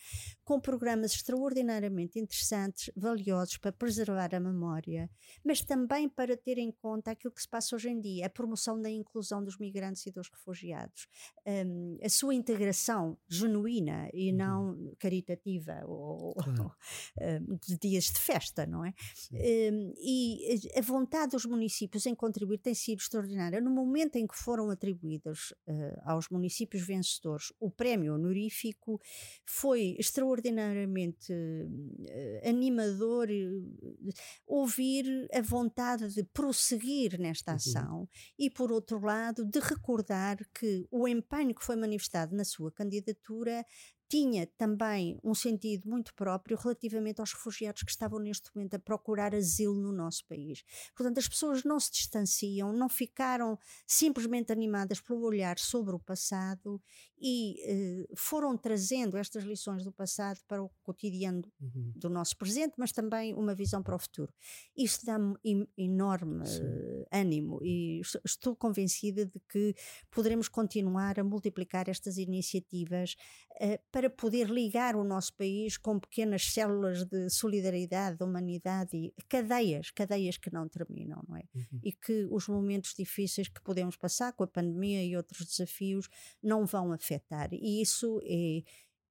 com 0.45 0.61
programas 0.61 1.13
extraordinariamente 1.13 2.19
interessantes, 2.19 2.91
valiosos 2.97 3.57
para 3.57 3.73
preservar 3.73 4.35
a 4.35 4.41
memória, 4.41 5.11
mas 5.45 5.63
também 5.63 6.09
para 6.09 6.37
ter 6.37 6.59
em 6.59 6.71
conta 6.71 7.11
aquilo 7.11 7.33
que 7.33 7.43
se 7.43 7.49
passa 7.49 7.75
hoje 7.75 7.89
em 7.89 8.01
dia, 8.01 8.27
a 8.27 8.31
promoção 8.31 8.81
da 8.81 8.91
inclusão 8.91 9.43
dos 9.43 9.59
migrantes 9.59 10.07
e 10.07 10.11
dos 10.11 10.29
refugiados, 10.29 11.07
um, 11.47 11.99
a 12.03 12.09
sua 12.09 12.35
integração 12.35 13.17
genuína 13.29 14.09
e 14.13 14.31
uhum. 14.31 14.37
não 14.37 14.95
caritativa 14.99 15.83
ou, 15.87 16.35
claro. 16.35 16.63
ou 16.65 16.73
um, 17.53 17.57
de 17.57 17.79
dias 17.79 18.05
de 18.05 18.19
festa, 18.19 18.67
não 18.67 18.85
é? 18.85 18.93
Um, 19.33 19.93
e 20.05 20.59
a 20.77 20.81
vontade 20.81 21.33
dos 21.33 21.47
municípios 21.47 22.07
em 22.07 22.15
contribuir 22.15 22.59
tem 22.59 22.75
sido 22.75 22.99
extraordinária. 22.99 23.61
No 23.61 23.71
momento 23.71 24.17
em 24.17 24.27
que 24.27 24.37
foram 24.37 24.69
atribuídos 24.69 25.53
uh, 25.69 26.01
aos 26.05 26.29
municípios 26.29 26.85
vencedores 26.85 27.53
o 27.61 27.71
prémio 27.71 28.15
honorífico, 28.15 29.01
foi 29.47 29.95
extraordinariamente 29.99 31.33
uh, 31.33 32.49
animador 32.49 33.29
uh, 33.29 34.13
ouvir 34.47 35.29
a 35.33 35.41
vontade 35.41 36.13
de 36.13 36.25
prosseguir 36.25 37.19
nesta 37.21 37.53
uhum. 37.53 37.57
ação 37.57 37.99
uhum. 38.01 38.09
e, 38.37 38.51
por 38.51 38.73
outro 38.73 39.01
lado, 39.01 39.45
de 39.45 39.61
recordar 39.61 40.37
que 40.53 40.85
o 40.91 41.07
empenho 41.07 41.55
que 41.55 41.65
foi 41.65 41.77
manifestado 41.77 42.35
na 42.35 42.45
sua 42.45 42.73
candidatura 42.73 43.65
tinha 44.13 44.47
também 44.59 45.19
um 45.25 45.35
sentido 45.35 45.89
muito 45.89 46.15
próprio 46.15 46.55
relativamente 46.59 47.19
aos 47.19 47.33
refugiados 47.33 47.83
que 47.83 47.91
estavam 47.91 48.19
neste 48.19 48.55
momento 48.55 48.75
a 48.75 48.79
procurar 48.79 49.35
asilo 49.35 49.75
no 49.75 49.91
nosso 49.91 50.27
país. 50.27 50.63
Portanto, 50.95 51.17
as 51.17 51.27
pessoas 51.27 51.65
não 51.65 51.81
se 51.81 51.91
distanciam, 51.91 52.75
não 52.75 52.91
ficaram 52.91 53.59
simplesmente 53.87 54.53
animadas 54.53 55.01
pelo 55.01 55.25
olhar 55.25 55.59
sobre 55.59 55.95
o 55.95 55.99
passado 55.99 56.79
e 57.19 57.55
eh, 57.65 58.07
foram 58.17 58.59
trazendo 58.59 59.17
estas 59.17 59.45
lições 59.45 59.85
do 59.85 59.93
passado 59.93 60.41
para 60.49 60.61
o 60.61 60.69
cotidiano 60.83 61.43
uhum. 61.61 61.93
do 61.95 62.11
nosso 62.11 62.37
presente, 62.37 62.75
mas 62.77 62.91
também 62.91 63.33
uma 63.33 63.55
visão 63.55 63.81
para 63.81 63.95
o 63.95 63.99
futuro. 63.99 64.35
Isso 64.77 65.07
dá-me 65.07 65.37
enorme 65.79 66.43
uh, 66.43 67.07
ânimo 67.13 67.61
e 67.63 68.01
estou 68.25 68.57
convencida 68.57 69.25
de 69.25 69.41
que 69.49 69.73
poderemos 70.11 70.49
continuar 70.49 71.21
a 71.21 71.25
multiplicar 71.25 71.89
estas 71.89 72.19
iniciativas 72.19 73.15
uh, 73.53 73.79
para 73.93 74.02
poder 74.11 74.49
ligar 74.49 74.97
o 74.97 75.05
nosso 75.05 75.35
país 75.35 75.77
com 75.77 75.99
pequenas 75.99 76.53
células 76.53 77.05
de 77.05 77.29
solidariedade, 77.31 78.19
de 78.19 78.25
humanidade 78.25 78.97
e 78.97 79.15
cadeias, 79.29 79.91
cadeias 79.91 80.37
que 80.37 80.53
não 80.53 80.69
terminam, 80.69 81.23
não 81.29 81.37
é? 81.37 81.45
Uhum. 81.55 81.81
E 81.83 81.93
que 81.93 82.27
os 82.31 82.49
momentos 82.49 82.95
difíceis 82.97 83.49
que 83.49 83.63
podemos 83.63 83.97
passar 83.97 84.33
com 84.33 84.45
a 84.45 84.49
pandemia 84.49 85.05
e 85.05 85.17
outros 85.17 85.47
desafios 85.47 86.09
não 86.43 86.65
vão 86.67 86.93
afetar. 86.93 87.49
E 87.53 87.81
isso 87.83 88.21
é 88.25 88.63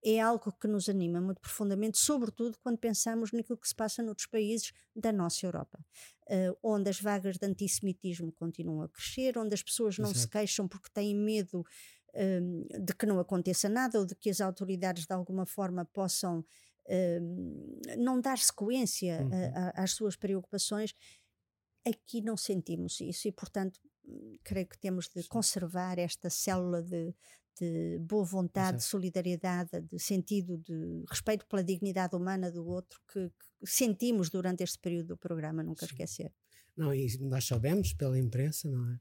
é 0.03 0.19
algo 0.19 0.51
que 0.51 0.67
nos 0.67 0.89
anima 0.89 1.21
muito 1.21 1.39
profundamente, 1.39 1.99
sobretudo 1.99 2.57
quando 2.63 2.77
pensamos 2.77 3.31
naquilo 3.31 3.57
que 3.57 3.67
se 3.67 3.75
passa 3.75 4.01
noutros 4.01 4.25
países 4.25 4.73
da 4.95 5.11
nossa 5.11 5.45
Europa, 5.45 5.79
uh, 6.23 6.57
onde 6.63 6.89
as 6.89 6.99
vagas 6.99 7.37
de 7.37 7.45
antissemitismo 7.45 8.31
continuam 8.31 8.81
a 8.81 8.89
crescer, 8.89 9.37
onde 9.37 9.53
as 9.53 9.61
pessoas 9.61 9.97
não 9.99 10.09
Exato. 10.09 10.19
se 10.19 10.27
queixam 10.27 10.67
porque 10.67 10.89
têm 10.91 11.15
medo 11.15 11.63
um, 12.15 12.65
de 12.83 12.93
que 12.93 13.05
não 13.05 13.19
aconteça 13.19 13.69
nada 13.69 13.99
ou 13.99 14.05
de 14.05 14.15
que 14.15 14.29
as 14.29 14.41
autoridades 14.41 15.05
de 15.05 15.13
alguma 15.13 15.45
forma 15.45 15.85
possam 15.85 16.45
um, 16.89 17.79
não 17.97 18.19
dar 18.19 18.37
sequência 18.37 19.21
uhum. 19.21 19.29
a, 19.55 19.81
a, 19.81 19.83
às 19.83 19.91
suas 19.91 20.15
preocupações. 20.15 20.93
Aqui 21.85 22.21
não 22.21 22.37
sentimos 22.37 22.99
isso 23.01 23.27
e, 23.27 23.31
portanto, 23.31 23.79
creio 24.43 24.67
que 24.67 24.77
temos 24.77 25.09
de 25.09 25.27
conservar 25.27 25.97
esta 25.97 26.29
célula 26.29 26.81
de, 26.83 27.13
de 27.59 27.97
boa 27.99 28.23
vontade, 28.23 28.77
de 28.77 28.83
solidariedade, 28.83 29.81
de 29.81 29.99
sentido 29.99 30.57
de 30.57 31.03
respeito 31.09 31.45
pela 31.47 31.63
dignidade 31.63 32.15
humana 32.15 32.51
do 32.51 32.65
outro 32.67 32.99
que, 33.11 33.29
que 33.29 33.69
sentimos 33.69 34.29
durante 34.29 34.63
este 34.63 34.79
período 34.79 35.09
do 35.09 35.17
programa, 35.17 35.63
nunca 35.63 35.85
Sim. 35.85 35.93
esquecer. 35.93 36.33
Não, 36.75 36.93
e 36.93 37.07
nós 37.19 37.45
soubemos 37.45 37.93
pela 37.93 38.17
imprensa, 38.17 38.69
não 38.69 38.91
é? 38.91 38.99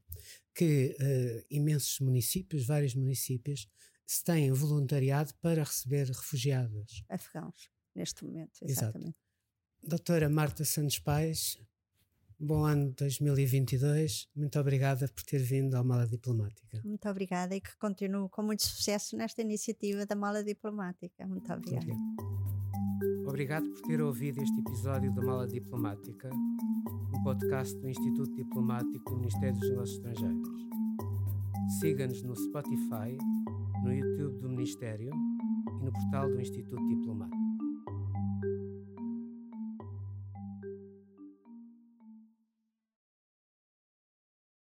Que 0.53 0.95
uh, 0.99 1.45
imensos 1.49 1.99
municípios, 1.99 2.65
vários 2.65 2.93
municípios, 2.95 3.69
se 4.05 4.23
têm 4.23 4.51
voluntariado 4.51 5.33
para 5.35 5.63
receber 5.63 6.07
refugiados. 6.07 7.03
Afegãos, 7.09 7.69
neste 7.95 8.25
momento, 8.25 8.59
exatamente. 8.61 9.09
Exato. 9.09 9.31
Doutora 9.83 10.29
Marta 10.29 10.65
Santos 10.65 10.99
Pais, 10.99 11.57
bom 12.37 12.65
ano 12.65 12.91
2022. 12.91 14.27
Muito 14.35 14.59
obrigada 14.59 15.07
por 15.07 15.23
ter 15.23 15.39
vindo 15.39 15.75
à 15.75 15.83
Mala 15.83 16.05
Diplomática. 16.05 16.81
Muito 16.83 17.07
obrigada 17.07 17.55
e 17.55 17.61
que 17.61 17.75
continue 17.77 18.29
com 18.29 18.43
muito 18.43 18.63
sucesso 18.63 19.15
nesta 19.15 19.41
iniciativa 19.41 20.05
da 20.05 20.15
Mala 20.15 20.43
Diplomática. 20.43 21.25
Muito 21.25 21.51
obrigada. 21.51 21.85
Obrigado. 21.85 22.70
Obrigado 23.27 23.69
por 23.69 23.81
ter 23.81 24.01
ouvido 24.01 24.41
este 24.41 24.59
episódio 24.59 25.13
da 25.13 25.21
Mala 25.21 25.47
Diplomática, 25.47 26.29
um 26.33 27.23
podcast 27.23 27.77
do 27.79 27.89
Instituto 27.89 28.33
Diplomático 28.35 29.11
do 29.11 29.17
Ministério 29.17 29.59
dos 29.59 29.69
Negócios 29.69 29.97
Estrangeiros. 29.97 30.67
Siga-nos 31.79 32.23
no 32.23 32.35
Spotify, 32.35 33.17
no 33.83 33.93
YouTube 33.93 34.39
do 34.39 34.49
Ministério 34.49 35.11
e 35.11 35.85
no 35.85 35.91
portal 35.91 36.29
do 36.29 36.39
Instituto 36.39 36.87
Diplomático. 36.87 37.40